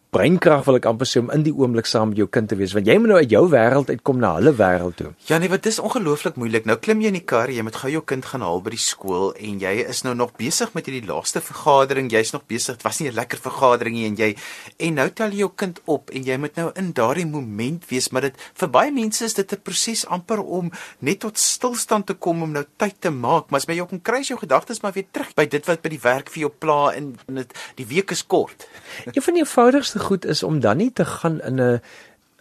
breinkrag 0.09 0.63
wil 0.65 0.79
ek 0.79 0.87
amper 0.89 1.09
sê 1.09 1.21
om 1.21 1.29
in 1.35 1.43
die 1.45 1.53
oomblik 1.53 1.89
saam 1.89 2.11
met 2.11 2.21
jou 2.21 2.27
kind 2.33 2.49
te 2.49 2.57
wees 2.57 2.73
want 2.73 2.87
jy 2.89 2.95
moet 2.97 3.11
nou 3.11 3.19
uit 3.21 3.33
jou 3.33 3.43
wêreld 3.53 3.91
uitkom 3.93 4.21
na 4.23 4.31
hulle 4.39 4.55
wêreld 4.57 4.97
toe. 4.97 5.11
Ja 5.29 5.37
nee, 5.41 5.51
wat 5.53 5.67
dis 5.67 5.79
ongelooflik 5.85 6.39
moeilik. 6.41 6.65
Nou 6.69 6.79
klim 6.81 7.03
jy 7.05 7.11
in 7.13 7.19
die 7.19 7.27
kar, 7.29 7.53
jy 7.53 7.61
moet 7.67 7.77
gou 7.77 7.91
jou 7.93 8.01
kind 8.09 8.25
gaan 8.25 8.45
haal 8.47 8.63
by 8.65 8.73
die 8.73 8.81
skool 8.81 9.35
en 9.37 9.59
jy 9.61 9.75
is 9.85 10.01
nou 10.07 10.15
nog 10.17 10.33
besig 10.41 10.73
met 10.77 10.89
hierdie 10.89 11.05
laaste 11.11 11.43
vergadering. 11.45 12.09
Jy's 12.13 12.33
nog 12.33 12.47
besig. 12.49 12.79
Dit 12.79 12.87
was 12.87 13.01
nie 13.01 13.11
'n 13.11 13.19
lekker 13.19 13.43
vergadering 13.45 13.97
nie 13.97 14.07
en 14.07 14.17
jy 14.17 14.31
en 14.79 14.95
nou 14.95 15.09
tel 15.11 15.31
jy 15.31 15.45
jou 15.45 15.53
kind 15.55 15.81
op 15.85 16.11
en 16.11 16.25
jy 16.25 16.37
moet 16.39 16.57
nou 16.57 16.71
in 16.75 16.93
daardie 16.93 17.27
moment 17.27 17.85
wees, 17.89 18.09
maar 18.09 18.23
dit 18.23 18.35
vir 18.55 18.69
baie 18.69 18.93
mense 18.93 19.25
is 19.25 19.35
dit 19.35 19.53
'n 19.53 19.61
proses 19.63 20.07
amper 20.07 20.41
om 20.41 20.73
net 21.01 21.21
tot 21.21 21.39
stilstand 21.39 22.07
te 22.07 22.15
kom 22.15 22.43
om 22.43 22.53
nou 22.53 22.65
tyd 22.77 22.95
te 23.01 23.11
maak. 23.11 23.51
Maar 23.51 23.61
as 23.61 23.67
jy 23.67 23.75
jou 23.75 23.87
kon 23.87 24.01
kry 24.01 24.23
jou 24.23 24.39
gedagtes 24.39 24.81
maar 24.81 24.93
weer 24.93 25.07
terug 25.13 25.35
by 25.35 25.47
dit 25.47 25.67
wat 25.67 25.83
by 25.83 25.89
die 25.89 26.01
werk 26.03 26.31
vir 26.31 26.41
jou 26.41 26.51
pla 26.51 26.93
en 26.95 27.19
dit 27.27 27.53
die 27.77 27.87
week 27.87 28.11
is 28.11 28.27
kort. 28.27 28.69
Een 29.05 29.23
van 29.23 29.35
die 29.35 29.43
eenvoudigste 29.43 29.98
eerste 29.99 30.15
goed 30.15 30.25
is 30.25 30.43
om 30.43 30.61
dan 30.61 30.77
nie 30.77 30.93
te 30.93 31.05
gaan 31.05 31.41
in 31.41 31.61
'n 31.61 31.81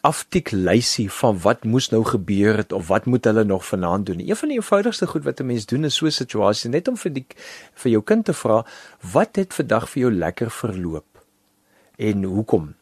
aftik 0.01 0.51
lysie 0.51 1.11
van 1.11 1.39
wat 1.41 1.63
moes 1.63 1.89
nou 1.89 2.03
gebeur 2.03 2.57
het 2.57 2.71
of 2.71 2.87
wat 2.87 3.05
moet 3.05 3.25
hulle 3.25 3.43
nog 3.43 3.65
vanaand 3.65 4.05
doen. 4.05 4.19
Een 4.19 4.35
van 4.35 4.49
die 4.49 4.57
eenvoudigste 4.57 5.07
goed 5.07 5.23
wat 5.23 5.39
'n 5.39 5.45
mens 5.45 5.65
doen 5.65 5.83
in 5.83 5.91
so 5.91 6.05
'n 6.05 6.11
situasie 6.11 6.69
net 6.69 6.87
om 6.87 6.97
vir 6.97 7.13
die 7.13 7.25
vir 7.73 7.91
jou 7.91 8.03
kind 8.03 8.25
te 8.25 8.33
vra 8.33 8.65
wat 9.11 9.35
het 9.35 9.53
vandag 9.53 9.89
vir 9.89 10.01
jou 10.01 10.13
lekker 10.13 10.51
verloop 10.51 11.05
en 11.97 12.23
hoekom. 12.23 12.75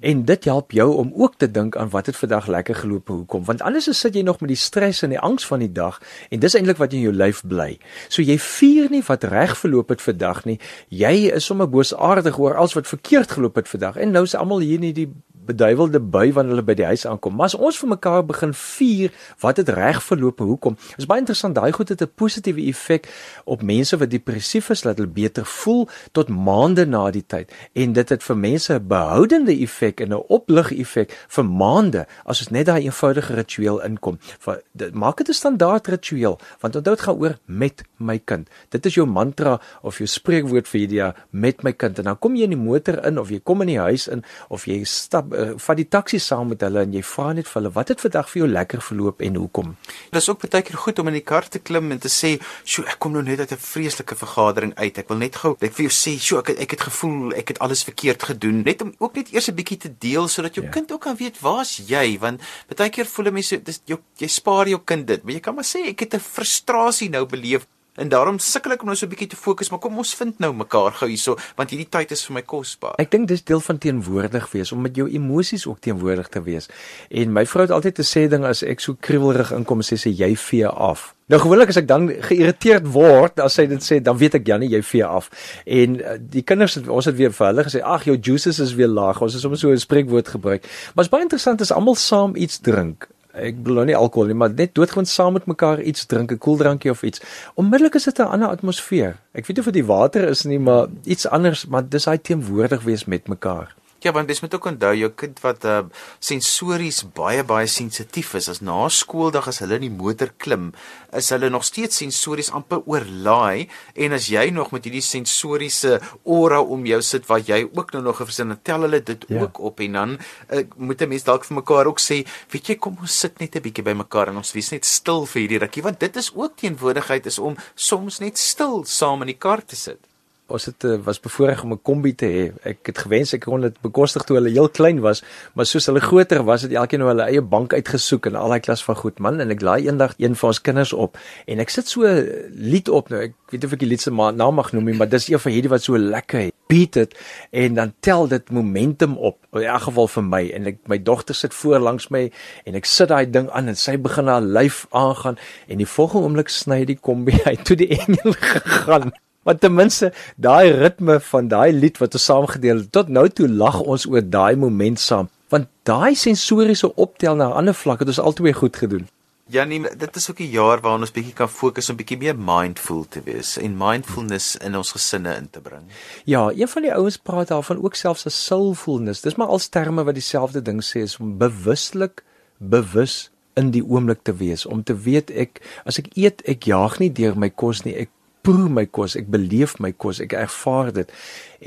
En 0.00 0.24
dit 0.24 0.44
help 0.44 0.70
jou 0.70 0.88
om 0.94 1.12
ook 1.14 1.36
te 1.36 1.50
dink 1.50 1.76
aan 1.76 1.90
wat 1.90 2.06
het 2.06 2.16
vandag 2.16 2.46
lekker 2.46 2.74
geloop 2.74 3.08
en 3.08 3.14
hoekom. 3.14 3.44
Want 3.44 3.62
anders 3.62 3.88
sit 4.00 4.14
jy 4.14 4.22
nog 4.22 4.40
met 4.40 4.48
die 4.48 4.60
stres 4.60 5.02
en 5.02 5.14
die 5.14 5.20
angs 5.20 5.46
van 5.46 5.58
die 5.58 5.72
dag 5.72 6.00
en 6.30 6.40
dis 6.40 6.54
eintlik 6.54 6.76
wat 6.76 6.92
in 6.92 7.00
jou 7.00 7.14
lyf 7.14 7.42
bly. 7.46 7.78
So 8.08 8.22
jy 8.22 8.38
vier 8.38 8.90
nie 8.90 9.02
wat 9.06 9.24
reg 9.24 9.56
verloop 9.58 9.88
het 9.94 10.02
vandag 10.02 10.44
nie. 10.44 10.58
Jy 10.88 11.14
is 11.36 11.44
sommer 11.44 11.68
boosaardig 11.68 12.38
oor 12.38 12.56
alles 12.56 12.76
wat 12.78 12.88
verkeerd 12.88 13.30
geloop 13.30 13.54
het 13.54 13.68
vandag. 13.68 13.96
En 13.96 14.10
nou 14.10 14.24
is 14.24 14.34
almal 14.34 14.64
hier 14.64 14.78
nie 14.78 14.92
die 14.92 15.10
beduiwelde 15.46 16.00
bui 16.00 16.32
wanneer 16.32 16.56
hulle 16.56 16.66
by 16.66 16.74
die 16.78 16.88
huis 16.88 17.06
aankom. 17.06 17.36
Maar 17.36 17.50
as 17.50 17.54
ons 17.54 17.78
vir 17.78 17.88
mekaar 17.94 18.24
begin 18.26 18.54
vier 18.54 19.14
wat 19.42 19.56
het 19.56 19.68
reg 19.68 20.02
verloop 20.02 20.40
en 20.40 20.50
hoekom. 20.52 20.78
Is 20.96 21.08
baie 21.08 21.22
interessant 21.22 21.56
daai 21.56 21.72
goed 21.72 21.88
het 21.88 22.02
'n 22.02 22.10
positiewe 22.14 22.66
effek 22.68 23.08
op 23.44 23.62
mense 23.62 23.96
wat 23.96 24.10
depressief 24.10 24.70
is, 24.70 24.84
laat 24.84 24.98
hulle 24.98 25.08
beter 25.08 25.44
voel 25.44 25.88
tot 26.12 26.28
maande 26.28 26.86
na 26.86 27.10
die 27.10 27.24
tyd. 27.26 27.52
En 27.74 27.92
dit 27.92 28.08
het 28.08 28.22
vir 28.22 28.36
mense 28.36 28.72
'n 28.74 28.86
behoudende 28.86 29.52
effek 29.52 30.00
en 30.00 30.12
'n 30.12 30.24
oplig 30.28 30.72
effek 30.72 31.10
vir 31.28 31.44
maande 31.44 32.06
as 32.24 32.40
ons 32.40 32.50
net 32.50 32.66
daai 32.66 32.84
eenvoudige 32.84 33.34
ritueel 33.34 33.82
inkom. 33.84 34.18
Vir 34.38 34.62
dit 34.72 34.94
maak 34.94 35.16
dit 35.16 35.28
'n 35.28 35.32
standaard 35.32 35.86
ritueel 35.86 36.38
want 36.60 36.76
onthou 36.76 36.94
dit 36.94 37.00
gaan 37.00 37.18
oor 37.18 37.38
met 37.44 37.82
my 37.96 38.18
kind. 38.18 38.48
Dit 38.68 38.86
is 38.86 38.94
jou 38.94 39.06
mantra 39.06 39.60
of 39.82 39.98
jou 39.98 40.06
spreekwoord 40.06 40.68
vir 40.68 40.80
hierdie 40.80 41.12
met 41.30 41.62
my 41.62 41.72
kind 41.72 41.98
en 41.98 42.04
dan 42.04 42.18
kom 42.18 42.36
jy 42.36 42.42
in 42.42 42.54
die 42.54 42.60
motor 42.60 43.04
in 43.06 43.18
of 43.18 43.30
jy 43.30 43.40
kom 43.44 43.60
in 43.60 43.66
die 43.66 43.80
huis 43.80 44.08
in 44.08 44.24
of 44.48 44.66
jy 44.68 44.84
stap 44.84 45.32
uh, 45.36 45.52
vat 45.56 45.76
die 45.76 45.88
taxi 45.88 46.18
saam 46.18 46.48
met 46.48 46.60
hulle 46.60 46.82
en 46.86 46.92
jy 46.92 47.02
vra 47.02 47.32
net 47.32 47.48
vir 47.48 47.60
hulle 47.60 47.72
wat 47.76 47.88
het 47.92 48.00
vandag 48.00 48.30
vir 48.32 48.40
jou 48.42 48.48
lekker 48.50 48.82
verloop 48.88 49.22
en 49.22 49.38
hoekom. 49.40 49.76
Dit 50.10 50.20
is 50.20 50.28
ook 50.28 50.40
baie 50.46 50.62
keer 50.62 50.76
goed 50.76 50.98
om 50.98 51.10
in 51.12 51.18
die 51.18 51.24
kar 51.24 51.48
te 51.48 51.58
klim 51.58 51.92
en 51.92 51.98
te 51.98 52.08
sê, 52.08 52.40
"Sjoe, 52.64 52.86
ek 52.86 52.98
kom 52.98 53.12
nou 53.12 53.22
net 53.22 53.40
uit 53.40 53.52
'n 53.52 53.56
vreeslike 53.56 54.16
vergadering 54.16 54.74
uit. 54.74 54.98
Ek 54.98 55.08
wil 55.08 55.18
net 55.18 55.36
gou 55.36 55.56
ek 55.60 55.72
vir 55.72 55.86
jou 55.86 55.94
sê, 55.94 56.18
"Sjoe, 56.18 56.38
ek 56.38 56.46
het, 56.46 56.58
ek 56.58 56.70
het 56.70 56.80
gevoel 56.80 57.34
ek 57.34 57.48
het 57.48 57.58
alles 57.58 57.84
verkeerd 57.84 58.22
gedoen." 58.22 58.62
Net 58.62 58.82
om 58.82 58.94
ook 58.98 59.14
net 59.14 59.32
eers 59.32 59.48
'n 59.48 59.54
bietjie 59.54 59.78
te 59.78 59.92
deel 59.98 60.28
sodat 60.28 60.54
jou 60.54 60.64
ja. 60.64 60.72
kind 60.72 60.92
ook 60.92 61.00
kan 61.00 61.16
weet 61.16 61.40
waar's 61.40 61.80
jy 61.86 62.18
want 62.18 62.40
baie 62.76 62.90
keer 62.90 63.06
voel 63.06 63.30
mense 63.30 63.62
dis 63.62 63.80
jou 63.84 63.98
jy 64.18 64.28
spaar 64.28 64.68
jou 64.68 64.80
kind 64.84 65.06
dit, 65.06 65.22
maar 65.22 65.32
jy 65.32 65.40
kan 65.40 65.54
maar 65.54 65.64
sê 65.64 65.88
ek 65.88 66.00
het 66.00 66.14
'n 66.14 66.20
frustrasie 66.20 67.10
nou 67.10 67.24
beleef 67.26 67.66
En 67.96 68.08
daarom 68.08 68.38
sukkel 68.38 68.76
ek 68.76 68.84
om 68.84 68.90
nou 68.92 68.96
so 68.96 69.06
'n 69.06 69.08
bietjie 69.08 69.28
te 69.28 69.36
fokus, 69.36 69.70
maar 69.70 69.80
kom 69.80 69.96
ons 69.96 70.14
vind 70.14 70.38
nou 70.38 70.52
mekaar 70.52 70.92
gou 70.92 71.08
hierso, 71.08 71.36
want 71.56 71.70
hierdie 71.70 71.88
tyd 71.88 72.10
is 72.10 72.24
vir 72.26 72.34
my 72.34 72.42
kosbaar. 72.42 72.94
Ek 72.98 73.10
dink 73.10 73.28
dis 73.28 73.44
deel 73.44 73.60
van 73.60 73.78
teenwoordig 73.78 74.50
wees 74.52 74.72
om 74.72 74.80
met 74.80 74.96
jou 74.96 75.08
emosies 75.08 75.66
ook 75.66 75.80
teenwoordig 75.80 76.28
te 76.28 76.42
wees. 76.42 76.68
En 77.10 77.32
my 77.32 77.46
vrou 77.46 77.62
het 77.62 77.70
altyd 77.70 77.98
gesê 77.98 78.28
ding 78.28 78.44
as 78.44 78.62
ek 78.62 78.80
so 78.80 78.96
kriewelrig 79.00 79.52
inkom 79.52 79.80
sê 79.80 79.96
sy 79.96 80.10
jy 80.10 80.36
vee 80.36 80.66
af. 80.66 81.14
Nou 81.26 81.40
gewoonlik 81.40 81.68
as 81.68 81.76
ek 81.80 81.88
dan 81.88 82.06
geïrriteerd 82.08 82.86
word 82.86 83.40
as 83.40 83.54
sy 83.58 83.66
dit 83.66 83.82
sê, 83.82 83.98
dan 84.02 84.16
weet 84.16 84.34
ek 84.34 84.46
Janie 84.46 84.68
jy 84.70 84.82
vee 84.82 85.04
af. 85.04 85.30
En 85.66 85.98
uh, 85.98 86.14
die 86.20 86.42
kinders 86.42 86.74
het 86.74 86.88
ons 86.88 87.04
het 87.04 87.16
weer 87.16 87.32
vir 87.32 87.46
hulle 87.46 87.64
gesê, 87.64 87.82
"Ag, 87.82 88.04
jou 88.04 88.16
juices 88.16 88.58
is 88.58 88.74
weer 88.74 88.88
laag." 88.88 89.22
Ons 89.22 89.32
het 89.32 89.42
sommer 89.42 89.58
so 89.58 89.70
'n 89.70 89.78
spreekwoord 89.78 90.28
gebruik. 90.28 90.62
Maar 90.94 91.04
is 91.04 91.10
baie 91.10 91.22
interessant 91.22 91.60
as 91.60 91.72
almal 91.72 91.94
saam 91.94 92.36
iets 92.36 92.58
drink 92.58 93.08
ek 93.36 93.56
bedoel 93.60 93.74
nou 93.80 93.86
nie 93.90 93.96
alkohol 93.96 94.26
nie, 94.30 94.38
maar 94.38 94.52
net 94.54 94.74
doodgewoon 94.74 95.06
saam 95.06 95.32
met 95.36 95.46
mekaar 95.46 95.82
iets 95.82 96.06
drink, 96.06 96.32
'n 96.32 96.38
koeldrankie 96.38 96.90
of 96.90 97.02
iets. 97.02 97.20
Onmiddellik 97.54 97.94
is 97.94 98.04
dit 98.04 98.18
'n 98.18 98.32
ander 98.32 98.48
atmosfeer. 98.48 99.16
Ek 99.32 99.46
weet 99.46 99.56
nie 99.56 99.64
of 99.66 99.72
dit 99.72 99.74
die 99.74 99.84
water 99.84 100.28
is 100.28 100.44
nie, 100.44 100.58
maar 100.58 100.86
iets 101.04 101.26
anders, 101.26 101.66
maar 101.66 101.88
dis 101.88 102.04
hy 102.04 102.16
teenwoordig 102.16 102.82
wees 102.82 103.04
met 103.04 103.28
mekaar. 103.28 103.74
Ja, 104.06 104.12
want 104.14 104.28
dis 104.30 104.38
moet 104.40 104.54
ook 104.54 104.68
onthou 104.70 104.92
jou 104.94 105.08
kind 105.18 105.40
wat 105.42 105.64
uh 105.66 105.80
sensories 106.22 107.00
baie 107.16 107.42
baie 107.42 107.66
sensitief 107.66 108.36
is. 108.38 108.46
As 108.52 108.60
na 108.62 108.84
skooldag 108.92 109.48
as 109.50 109.58
hulle 109.64 109.80
in 109.80 109.86
die 109.88 109.90
motor 109.90 110.30
klim, 110.38 110.68
is 111.10 111.32
hulle 111.34 111.50
nog 111.50 111.64
steeds 111.66 111.98
sensories 112.04 112.52
amper 112.54 112.84
oorlaai 112.86 113.66
en 114.04 114.14
as 114.14 114.28
jy 114.30 114.44
nog 114.54 114.70
met 114.70 114.86
hierdie 114.86 115.02
sensoriese 115.02 115.98
aura 116.22 116.62
om 116.62 116.86
jou 116.86 117.00
sit 117.02 117.26
wat 117.26 117.50
jy 117.50 117.64
ook 117.66 117.96
nou 117.96 118.04
nog 118.06 118.22
gesin 118.22 118.54
en 118.54 118.62
tel 118.62 118.86
hulle 118.86 119.02
dit 119.02 119.26
ja. 119.26 119.42
ook 119.42 119.58
op 119.72 119.82
en 119.82 119.98
dan 119.98 120.16
uh, 120.54 120.62
moet 120.76 121.02
'n 121.02 121.08
mens 121.08 121.26
dalk 121.26 121.44
vir 121.44 121.58
mekaar 121.58 121.90
ook 121.90 121.98
sê, 121.98 122.22
weet 122.52 122.68
jy, 122.68 122.76
kom 122.78 122.98
ons 123.00 123.20
sit 123.20 123.40
net 123.40 123.56
'n 123.56 123.62
bietjie 123.62 123.82
by 123.82 123.98
mekaar 124.06 124.28
en 124.28 124.36
ons 124.36 124.54
wees 124.54 124.70
net 124.70 124.84
stil 124.84 125.26
vir 125.26 125.40
hierdie 125.42 125.62
rukkie 125.66 125.82
want 125.82 126.00
dit 126.00 126.16
is 126.16 126.30
ook 126.34 126.56
teenwoordigheid 126.56 127.26
is 127.26 127.38
om 127.38 127.56
soms 127.74 128.20
net 128.20 128.38
stil 128.38 128.84
saam 128.84 129.26
in 129.26 129.34
die 129.34 129.40
kar 129.40 129.66
te 129.66 129.74
sit 129.76 129.98
ons 130.46 130.64
het 130.68 130.84
eh, 130.84 130.96
was 131.04 131.20
bevoorreg 131.20 131.62
om 131.62 131.72
'n 131.72 131.82
kombi 131.82 132.14
te 132.14 132.26
hê. 132.26 132.44
Ek 132.62 132.78
het 132.86 132.98
gewens 132.98 133.32
ek 133.32 133.40
kon 133.40 133.60
dit 133.60 133.80
bekostig 133.80 134.22
toe 134.22 134.36
hulle 134.36 134.50
heel 134.50 134.68
klein 134.68 135.00
was, 135.00 135.22
maar 135.54 135.66
soos 135.66 135.86
hulle 135.86 136.00
groter 136.00 136.44
was, 136.44 136.62
het 136.62 136.72
elkeen 136.72 137.00
nou 137.00 137.10
hulle 137.10 137.26
eie 137.26 137.42
bank 137.42 137.72
uitgesoek 137.72 138.26
en 138.26 138.34
al 138.34 138.48
daai 138.48 138.60
klas 138.60 138.84
van 138.84 138.96
goed 138.96 139.18
man 139.18 139.40
en 139.40 139.50
ek 139.50 139.60
laai 139.60 139.86
eendag 139.86 140.14
een 140.18 140.36
van 140.36 140.48
ons 140.48 140.60
kinders 140.60 140.92
op 140.92 141.18
en 141.46 141.58
ek 141.58 141.70
sit 141.70 141.88
so 141.88 142.02
lied 142.50 142.88
op 142.88 143.08
nou. 143.08 143.22
Ek 143.22 143.34
weet 143.50 143.64
of 143.64 143.72
ek 143.72 143.78
die 143.78 143.88
lied 143.88 144.00
se 144.00 144.10
naam 144.10 144.54
mag 144.54 144.72
noem, 144.72 144.96
maar 144.96 145.08
dis 145.08 145.28
een 145.28 145.38
van 145.38 145.52
hierdie 145.52 145.70
wat 145.70 145.82
so 145.82 145.98
lekker 145.98 146.40
het. 146.40 146.54
Beat 146.66 146.92
dit 146.92 147.14
en 147.50 147.74
dan 147.74 147.92
tel 148.00 148.28
dit 148.28 148.50
momentum 148.50 149.16
op. 149.16 149.38
In 149.52 149.62
elk 149.62 149.82
geval 149.82 150.08
vir 150.08 150.22
my 150.22 150.42
en 150.54 150.66
ek 150.66 150.78
my 150.86 150.98
dogter 151.02 151.34
sit 151.34 151.54
voor 151.54 151.78
langs 151.78 152.08
my 152.08 152.30
en 152.64 152.74
ek 152.74 152.84
sit 152.84 153.08
daai 153.08 153.30
ding 153.30 153.50
aan 153.50 153.68
en 153.68 153.76
sy 153.76 153.96
begin 153.96 154.26
haar 154.26 154.42
lyf 154.42 154.86
aangaan 154.90 155.38
en 155.68 155.78
die 155.78 155.86
volgende 155.86 156.26
oomblik 156.26 156.48
sny 156.48 156.84
die 156.84 156.98
kombi 156.98 157.38
uit 157.50 157.64
toe 157.64 157.76
die 157.76 157.88
engel 157.98 158.34
gegaan. 158.50 159.12
Maar 159.46 159.58
ten 159.62 159.74
minste 159.74 160.12
daai 160.36 160.72
ritme 160.74 161.20
van 161.22 161.48
daai 161.48 161.72
lied 161.72 162.00
wat 162.02 162.18
ons 162.18 162.24
saam 162.26 162.46
gedeel 162.50 162.82
het, 162.82 162.92
tot 162.92 163.08
nou 163.08 163.28
toe 163.30 163.46
lag 163.48 163.78
ons 163.80 164.06
oor 164.10 164.24
daai 164.26 164.56
moment 164.58 164.98
saam, 165.00 165.28
want 165.54 165.68
daai 165.86 166.18
sensoriese 166.18 166.90
optel 166.94 167.38
na 167.38 167.46
'n 167.48 167.58
ander 167.62 167.74
vlak 167.74 168.02
het 168.02 168.08
ons 168.08 168.18
albei 168.18 168.52
goed 168.52 168.76
gedoen. 168.76 169.06
Ja 169.48 169.64
nee, 169.64 169.80
dit 169.80 170.16
is 170.16 170.30
ook 170.30 170.40
'n 170.40 170.50
jaar 170.50 170.80
waarin 170.80 171.00
ons 171.00 171.12
bietjie 171.12 171.32
kan 171.32 171.48
fokus 171.48 171.90
om 171.90 171.96
bietjie 171.96 172.18
meer 172.18 172.38
mindful 172.38 173.06
te 173.08 173.20
wees 173.24 173.56
en 173.56 173.76
mindfulness 173.76 174.56
in 174.56 174.76
ons 174.76 174.92
gesinne 174.92 175.36
in 175.36 175.50
te 175.50 175.60
bring. 175.60 175.82
Ja, 176.24 176.50
een 176.50 176.68
van 176.68 176.82
die 176.82 176.94
ouens 176.94 177.16
praat 177.16 177.48
daarvan 177.48 177.82
ook 177.82 177.94
selfs 177.94 178.26
as 178.26 178.44
soulfulness. 178.44 179.20
Dis 179.20 179.34
maar 179.34 179.46
al 179.46 179.58
terme 179.70 180.04
wat 180.04 180.14
dieselfde 180.14 180.62
ding 180.62 180.84
sê 180.84 180.98
is 180.98 181.18
om 181.18 181.38
bewuslik 181.38 182.24
bewus 182.58 183.30
in 183.54 183.70
die 183.70 183.84
oomblik 183.84 184.22
te 184.22 184.34
wees, 184.36 184.66
om 184.66 184.82
te 184.82 184.96
weet 185.00 185.30
ek 185.30 185.60
as 185.84 185.98
ek 185.98 186.10
eet, 186.14 186.42
ek 186.44 186.64
jaag 186.68 186.98
nie 186.98 187.12
deur 187.12 187.38
my 187.38 187.48
kos 187.50 187.84
nie, 187.84 187.94
ek 187.94 188.10
proe 188.46 188.70
my 188.70 188.86
kos, 188.86 189.16
ek 189.18 189.30
beleef 189.32 189.76
my 189.82 189.90
kos, 189.92 190.20
ek 190.22 190.36
ervaar 190.38 190.92
dit. 190.94 191.10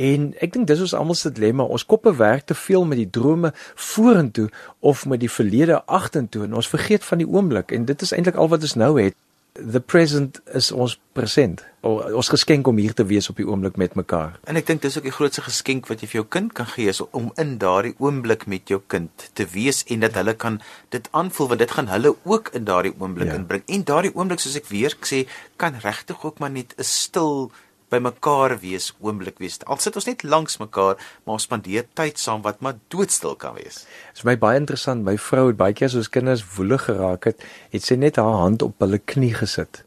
En 0.10 0.30
ek 0.40 0.56
dink 0.56 0.70
dis 0.70 0.84
ons 0.86 0.96
almal 0.96 1.18
se 1.20 1.32
dilemma. 1.36 1.68
Ons 1.68 1.84
koppe 1.88 2.14
werk 2.16 2.48
te 2.48 2.56
veel 2.56 2.88
met 2.88 3.02
die 3.02 3.10
drome 3.20 3.52
vorentoe 3.76 4.48
of 4.80 5.06
met 5.10 5.24
die 5.24 5.32
verlede 5.32 5.82
agtertoe 5.86 6.46
en 6.48 6.56
ons 6.62 6.72
vergeet 6.72 7.04
van 7.04 7.24
die 7.24 7.28
oomblik 7.28 7.76
en 7.76 7.90
dit 7.90 8.08
is 8.08 8.16
eintlik 8.16 8.40
al 8.40 8.52
wat 8.54 8.64
ons 8.64 8.78
nou 8.80 8.94
het 9.02 9.18
the 9.62 9.80
present 9.80 10.40
is 10.54 10.72
ons 10.72 10.98
present. 11.14 11.62
Ons 11.82 12.30
geskenk 12.32 12.68
om 12.68 12.78
hier 12.78 12.94
te 12.94 13.06
wees 13.08 13.30
op 13.32 13.38
die 13.40 13.48
oomblik 13.48 13.78
met 13.80 13.96
mekaar. 13.96 14.36
En 14.52 14.60
ek 14.60 14.68
dink 14.68 14.84
dis 14.84 14.98
ook 14.98 15.08
die 15.08 15.16
grootste 15.16 15.44
geskenk 15.46 15.88
wat 15.92 16.04
jy 16.04 16.10
vir 16.12 16.20
jou 16.20 16.26
kind 16.36 16.54
kan 16.58 16.68
gee 16.74 16.92
is 16.92 17.00
om 17.16 17.32
in 17.42 17.58
daardie 17.62 17.96
oomblik 18.04 18.46
met 18.52 18.72
jou 18.72 18.82
kind 18.92 19.30
te 19.38 19.48
wees 19.54 19.86
en 19.88 20.04
dat 20.04 20.18
hulle 20.20 20.36
kan 20.40 20.60
dit 20.96 21.08
aanvoel 21.12 21.54
want 21.54 21.64
dit 21.64 21.78
gaan 21.78 21.92
hulle 21.92 22.16
ook 22.24 22.52
in 22.60 22.68
daardie 22.68 22.94
oomblik 22.98 23.32
ja. 23.32 23.40
inbring. 23.40 23.64
En 23.68 23.88
daardie 23.88 24.14
oomblik 24.16 24.44
soos 24.44 24.60
ek 24.60 24.70
weer 24.72 24.96
sê, 25.08 25.26
kan 25.56 25.80
regtig 25.84 26.24
ook 26.26 26.40
maar 26.40 26.52
net 26.52 26.76
'n 26.78 26.84
stil 26.84 27.52
by 27.90 28.00
mekaar 28.04 28.56
wees, 28.62 28.92
oomblik 29.02 29.40
wees. 29.42 29.60
Al 29.66 29.82
sit 29.82 29.98
ons 30.00 30.08
net 30.10 30.24
langs 30.24 30.60
mekaar, 30.62 31.00
maar 31.26 31.40
ons 31.40 31.48
spandeer 31.48 31.88
tyd 31.98 32.22
saam 32.22 32.44
wat 32.46 32.62
maar 32.66 32.78
doodstil 32.94 33.36
kan 33.40 33.58
wees. 33.58 33.84
Dit 34.12 34.22
is 34.22 34.28
my 34.28 34.38
baie 34.40 34.60
interessant. 34.62 35.06
My 35.06 35.18
vrou 35.18 35.50
het 35.50 35.60
baie 35.60 35.76
keer 35.78 35.92
soos 35.94 36.12
kinders 36.12 36.46
woelig 36.56 36.88
geraak 36.90 37.30
het, 37.32 37.46
het 37.74 37.86
sy 37.86 38.00
net 38.00 38.22
haar 38.22 38.40
hand 38.46 38.66
op 38.66 38.78
hulle 38.84 39.02
knie 39.02 39.34
gesit. 39.38 39.84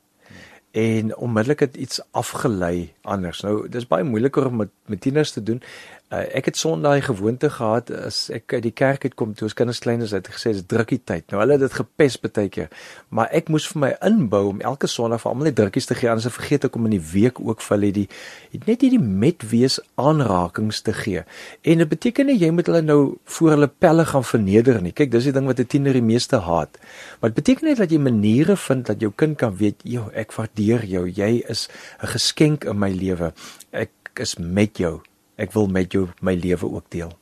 En 0.73 1.13
onmiddellik 1.17 1.61
het 1.61 1.75
iets 1.77 2.01
afgelei 2.17 2.95
anders. 3.05 3.43
Nou, 3.45 3.69
dis 3.69 3.87
baie 3.87 4.05
moeiliker 4.09 4.47
om 4.49 4.63
met, 4.63 4.71
met 4.89 5.01
tieners 5.05 5.35
te 5.35 5.43
doen. 5.43 5.61
Uh, 6.13 6.27
ek 6.37 6.51
het 6.51 6.59
Sondag 6.61 7.07
gewoonte 7.07 7.49
gehad 7.49 7.89
as 7.97 8.27
ek 8.37 8.53
uit 8.53 8.67
die 8.67 8.75
kerk 8.77 9.07
uit 9.07 9.15
kom 9.17 9.31
toe 9.33 9.47
ons 9.47 9.55
kinders 9.57 9.79
klein 9.81 10.03
is 10.05 10.11
het 10.13 10.27
gesê 10.29 10.51
dis 10.53 10.67
drukkie 10.69 10.99
tyd. 11.09 11.25
Nou 11.33 11.39
hulle 11.41 11.55
het 11.57 11.63
dit 11.65 11.77
gepes 11.79 12.19
baie 12.21 12.51
keer. 12.53 12.67
Maar 13.09 13.31
ek 13.33 13.47
moes 13.49 13.65
vir 13.71 13.79
my 13.81 13.89
inbou 14.05 14.43
om 14.51 14.59
elke 14.61 14.91
Sondag 14.93 15.23
vir 15.23 15.31
almal 15.31 15.49
net 15.49 15.57
drukkies 15.57 15.87
te 15.89 15.95
gee 15.97 16.11
anders 16.13 16.35
vergeet 16.35 16.67
ek 16.69 16.75
om 16.77 16.91
in 16.91 16.99
die 16.99 17.07
week 17.15 17.41
ook 17.41 17.65
vir 17.65 17.77
hulle 17.79 17.93
die 17.97 18.05
net 18.67 18.85
hierdie 18.85 19.01
metwees 19.01 19.79
aanrakings 19.97 20.83
te 20.85 20.93
gee. 20.99 21.23
En 21.65 21.81
dit 21.81 21.89
beteken 21.89 22.29
nie 22.29 22.37
jy 22.37 22.51
moet 22.53 22.69
hulle 22.69 22.83
nou 22.85 22.99
voor 23.39 23.55
hulle 23.55 23.69
pelle 23.73 24.05
gaan 24.11 24.27
verneder 24.29 24.83
nie. 24.85 24.93
Kyk, 24.93 25.15
dis 25.15 25.31
die 25.31 25.33
ding 25.33 25.49
wat 25.49 25.63
'n 25.65 25.71
tiener 25.73 25.97
die 25.97 26.05
meeste 26.05 26.43
haat. 26.45 26.77
Maar 27.21 27.33
dit 27.33 27.41
beteken 27.41 27.69
net 27.69 27.79
dat 27.79 27.91
jy 27.91 27.99
maniere 27.99 28.57
vind 28.57 28.85
dat 28.87 29.01
jou 29.01 29.13
kind 29.17 29.39
kan 29.39 29.57
weet, 29.57 29.81
"Jo, 29.83 30.11
ek 30.13 30.33
waardeer 30.33 30.85
jou. 30.85 31.09
Jy 31.09 31.43
is 31.49 31.69
'n 32.03 32.07
geskenk 32.07 32.65
in 32.65 32.79
my 32.79 32.91
lewe. 32.91 33.33
Ek 33.73 33.91
is 34.21 34.37
met 34.37 34.77
jou." 34.77 35.01
Ek 35.37 35.53
wil 35.53 35.67
met 35.67 35.93
jou 35.93 36.09
my 36.21 36.35
lewe 36.35 36.69
ook 36.69 36.91
deel. 36.91 37.13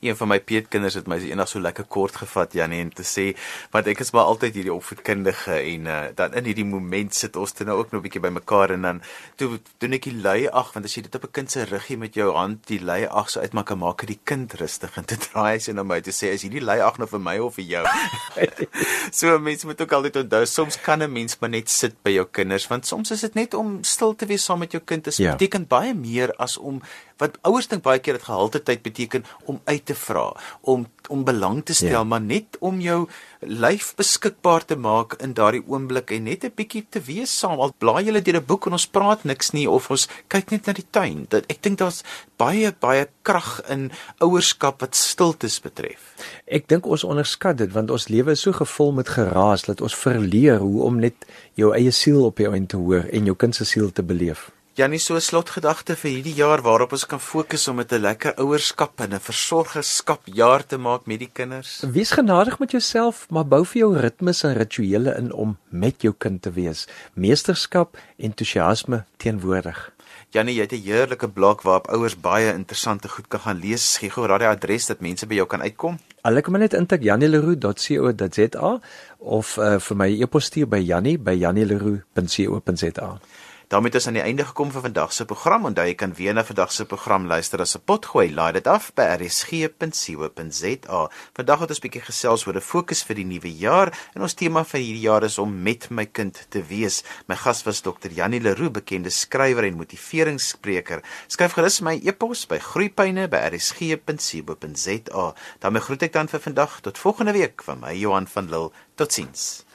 Een 0.00 0.16
van 0.16 0.30
my 0.32 0.38
peetkinders 0.40 0.94
het 0.96 1.08
my 1.12 1.18
eendag 1.20 1.48
so 1.50 1.60
lekker 1.60 1.84
kort 1.84 2.14
gevat 2.16 2.54
Janie 2.56 2.78
en 2.80 2.88
te 2.96 3.04
sê 3.04 3.26
want 3.72 3.88
ek 3.90 3.98
is 4.00 4.14
maar 4.16 4.30
altyd 4.32 4.54
hierdie 4.56 4.72
opvoedkundige 4.72 5.58
en 5.58 5.88
uh, 5.92 5.96
dan 6.16 6.32
in 6.40 6.46
hierdie 6.48 6.64
moment 6.64 7.12
sit 7.12 7.36
ons 7.36 7.52
toe 7.52 7.66
nou 7.68 7.76
ook 7.82 7.92
nog 7.92 8.00
'n 8.00 8.06
bietjie 8.06 8.22
bymekaar 8.24 8.72
en 8.76 8.86
dan 8.88 9.02
toe 9.36 9.58
doen 9.84 9.92
ek 9.92 10.08
die 10.08 10.16
lei 10.16 10.48
ag 10.48 10.72
want 10.72 10.88
as 10.88 10.94
jy 10.96 11.02
dit 11.02 11.14
op 11.14 11.24
'n 11.28 11.32
kind 11.32 11.50
se 11.50 11.64
ruggie 11.64 11.98
met 11.98 12.14
jou 12.14 12.32
hand 12.32 12.64
die 12.66 12.80
lei 12.80 13.04
ag 13.04 13.28
so 13.28 13.40
uitmaak 13.40 13.66
kan 13.66 13.78
maak 13.78 14.00
dit 14.00 14.16
die 14.16 14.20
kind 14.24 14.54
rustig 14.54 14.96
en 14.96 15.04
te 15.04 15.16
draai 15.26 15.60
sy 15.60 15.72
na 15.72 15.82
my 15.82 16.00
te 16.00 16.16
sê 16.16 16.32
is 16.32 16.42
hierdie 16.48 16.64
lei 16.64 16.80
ag 16.80 16.96
nou 16.96 17.08
vir 17.08 17.20
my 17.20 17.38
of 17.38 17.54
vir 17.54 17.64
jou. 17.64 17.84
so 19.20 19.38
mense 19.38 19.66
moet 19.66 19.80
ook 19.80 19.92
altyd 19.92 20.16
onthou 20.16 20.46
soms 20.46 20.80
kan 20.80 21.02
'n 21.02 21.12
mens 21.12 21.36
maar 21.40 21.50
net 21.50 21.68
sit 21.68 22.02
by 22.02 22.10
jou 22.10 22.24
kinders 22.24 22.66
want 22.68 22.86
soms 22.86 23.10
is 23.10 23.20
dit 23.20 23.34
net 23.34 23.54
om 23.54 23.84
stil 23.84 24.16
te 24.16 24.26
wees 24.26 24.44
saam 24.44 24.58
met 24.58 24.72
jou 24.72 24.82
kind. 24.82 25.04
Dit 25.04 25.16
ja. 25.16 25.36
beteken 25.36 25.66
baie 25.66 25.94
meer 25.94 26.32
as 26.36 26.56
om 26.56 26.80
wat 27.20 27.38
ouers 27.46 27.68
dink 27.70 27.84
baie 27.84 28.00
keer 28.02 28.18
dat 28.18 28.28
gehalte 28.28 28.62
tyd 28.62 28.82
beteken 28.82 29.24
om 29.44 29.60
uit 29.64 29.84
te 29.86 29.94
vra, 29.94 30.32
om 30.60 30.88
om 31.10 31.24
belang 31.26 31.64
te 31.66 31.74
stel, 31.74 31.88
ja. 31.90 32.04
maar 32.04 32.20
net 32.22 32.56
om 32.60 32.78
jou 32.80 33.00
lyf 33.40 33.88
beskikbaar 33.98 34.62
te 34.64 34.76
maak 34.78 35.16
in 35.24 35.32
daardie 35.34 35.62
oomblik 35.66 36.12
en 36.14 36.28
net 36.28 36.44
'n 36.44 36.52
bietjie 36.54 36.84
te 36.88 37.00
wees 37.00 37.32
saam. 37.38 37.58
Al 37.60 37.74
blaai 37.78 38.04
jy 38.06 38.20
deur 38.20 38.38
'n 38.40 38.46
boek 38.46 38.66
en 38.66 38.72
ons 38.78 38.86
praat 38.86 39.24
niks 39.24 39.50
nie 39.50 39.66
of 39.68 39.90
ons 39.90 40.08
kyk 40.28 40.50
net 40.50 40.66
na 40.66 40.72
die 40.72 40.86
tuin. 40.90 41.26
Dat 41.28 41.44
ek 41.48 41.62
dink 41.62 41.78
daar's 41.78 42.02
baie 42.36 42.72
baie 42.80 43.08
krag 43.22 43.62
in 43.68 43.90
ouerskap 44.20 44.80
wat 44.80 44.94
stiltes 44.94 45.60
betref. 45.60 46.14
Ek 46.46 46.68
dink 46.68 46.86
ons 46.86 47.04
onderskat 47.04 47.58
dit 47.58 47.72
want 47.72 47.90
ons 47.90 48.08
lewe 48.08 48.30
is 48.30 48.40
so 48.40 48.52
gevul 48.52 48.92
met 48.92 49.08
geraas 49.08 49.62
dat 49.62 49.80
ons 49.80 49.94
verleer 49.94 50.58
hoe 50.58 50.82
om 50.82 51.00
net 51.00 51.26
jou 51.54 51.74
eie 51.74 51.90
siel 51.90 52.24
op 52.24 52.38
jou 52.38 52.54
in 52.54 52.66
te 52.66 52.76
hoor 52.76 53.04
en 53.10 53.24
jou 53.24 53.36
kind 53.36 53.54
se 53.54 53.64
siel 53.64 53.90
te 53.92 54.02
beleef. 54.02 54.50
Janie 54.80 54.98
so 54.98 55.14
'n 55.14 55.20
slotgedagte 55.20 55.92
vir 55.92 56.10
hierdie 56.10 56.40
jaar 56.40 56.62
waarop 56.64 56.96
ons 56.96 57.04
kan 57.04 57.20
fokus 57.20 57.68
om 57.68 57.76
met 57.76 57.92
'n 57.92 58.00
lekker 58.00 58.32
ouerskap 58.40 59.00
en 59.00 59.12
'n 59.12 59.20
versorgerskap 59.20 60.20
jaar 60.24 60.66
te 60.66 60.78
maak 60.78 61.06
met 61.06 61.18
die 61.18 61.30
kinders. 61.32 61.84
Wees 61.92 62.10
genadig 62.10 62.58
met 62.58 62.70
jouself, 62.70 63.26
maar 63.30 63.46
bou 63.46 63.64
vir 63.64 63.78
jou 63.78 63.98
ritmes 63.98 64.42
en 64.42 64.54
rituele 64.54 65.16
in 65.18 65.32
om 65.32 65.58
met 65.68 66.02
jou 66.02 66.14
kind 66.18 66.42
te 66.42 66.50
wees. 66.50 66.88
Meesterskap, 67.14 67.98
entoesiasme 68.16 69.04
teenwoordig. 69.16 69.92
Janie, 70.30 70.54
jy 70.54 70.60
het 70.60 70.72
'n 70.72 70.82
heerlike 70.82 71.28
blog 71.28 71.62
waarop 71.62 71.88
ouers 71.88 72.20
baie 72.20 72.52
interessante 72.52 73.08
goed 73.08 73.28
kan 73.28 73.40
gaan 73.40 73.60
lees. 73.60 73.96
Gee 73.98 74.10
gou 74.10 74.26
daardie 74.26 74.48
adres 74.48 74.86
dat 74.86 75.00
mense 75.00 75.26
by 75.26 75.34
jou 75.34 75.46
kan 75.46 75.60
uitkom. 75.60 75.98
Hulle 76.22 76.40
kan 76.40 76.58
net 76.58 76.72
intik 76.72 77.02
janieleroe.co.za 77.02 78.80
of 79.18 79.56
uh, 79.56 79.78
vir 79.78 79.96
my 79.96 80.22
e-pos 80.22 80.44
stuur 80.44 80.68
by 80.68 80.78
janie@janieleroe.co.za 80.78 83.20
daarmee 83.70 83.94
is 83.94 84.06
aan 84.06 84.16
die 84.18 84.22
einde 84.22 84.44
gekom 84.44 84.72
vir 84.74 84.82
vandag 84.82 85.12
se 85.14 85.24
program. 85.24 85.64
Onthou 85.68 85.84
jy 85.86 85.94
kan 85.94 86.14
weer 86.18 86.34
na 86.34 86.42
vandag 86.44 86.72
se 86.74 86.84
program 86.84 87.26
luister 87.30 87.60
as 87.60 87.76
'n 87.76 87.80
potgooi. 87.84 88.34
Laai 88.34 88.52
dit 88.52 88.66
af 88.66 88.94
by 88.94 89.02
rsg.co.za. 89.02 91.10
Vandag 91.34 91.60
het 91.60 91.70
ons 91.70 91.78
'n 91.78 91.82
bietjie 91.82 92.02
gesels 92.02 92.46
oor 92.46 92.56
'n 92.56 92.60
fokus 92.60 93.02
vir 93.02 93.16
die 93.16 93.24
nuwe 93.24 93.58
jaar 93.58 93.98
en 94.14 94.22
ons 94.22 94.34
tema 94.34 94.64
vir 94.64 94.80
hierdie 94.80 95.06
jaar 95.06 95.22
is 95.22 95.38
om 95.38 95.62
met 95.62 95.90
my 95.90 96.06
kind 96.06 96.46
te 96.48 96.62
wees. 96.62 97.04
My 97.28 97.36
gas 97.36 97.62
was 97.62 97.80
Dr. 97.80 98.10
Janie 98.10 98.40
Leroux, 98.40 98.72
bekende 98.72 99.10
skrywer 99.10 99.64
en 99.64 99.76
motiveringsspreker. 99.76 101.02
Skryf 101.28 101.52
gerus 101.52 101.80
my 101.80 102.00
e-pos 102.04 102.46
by 102.46 102.58
groeipyne@rsg.co.za. 102.58 105.34
daarmee 105.58 105.82
groet 105.82 106.02
ek 106.02 106.12
dan 106.12 106.28
vir 106.28 106.40
vandag 106.40 106.80
tot 106.80 106.98
volgende 106.98 107.32
week 107.32 107.62
van 107.62 107.80
my 107.80 107.94
Johan 107.94 108.26
van 108.26 108.48
Lille. 108.48 108.70
Totsiens. 108.96 109.69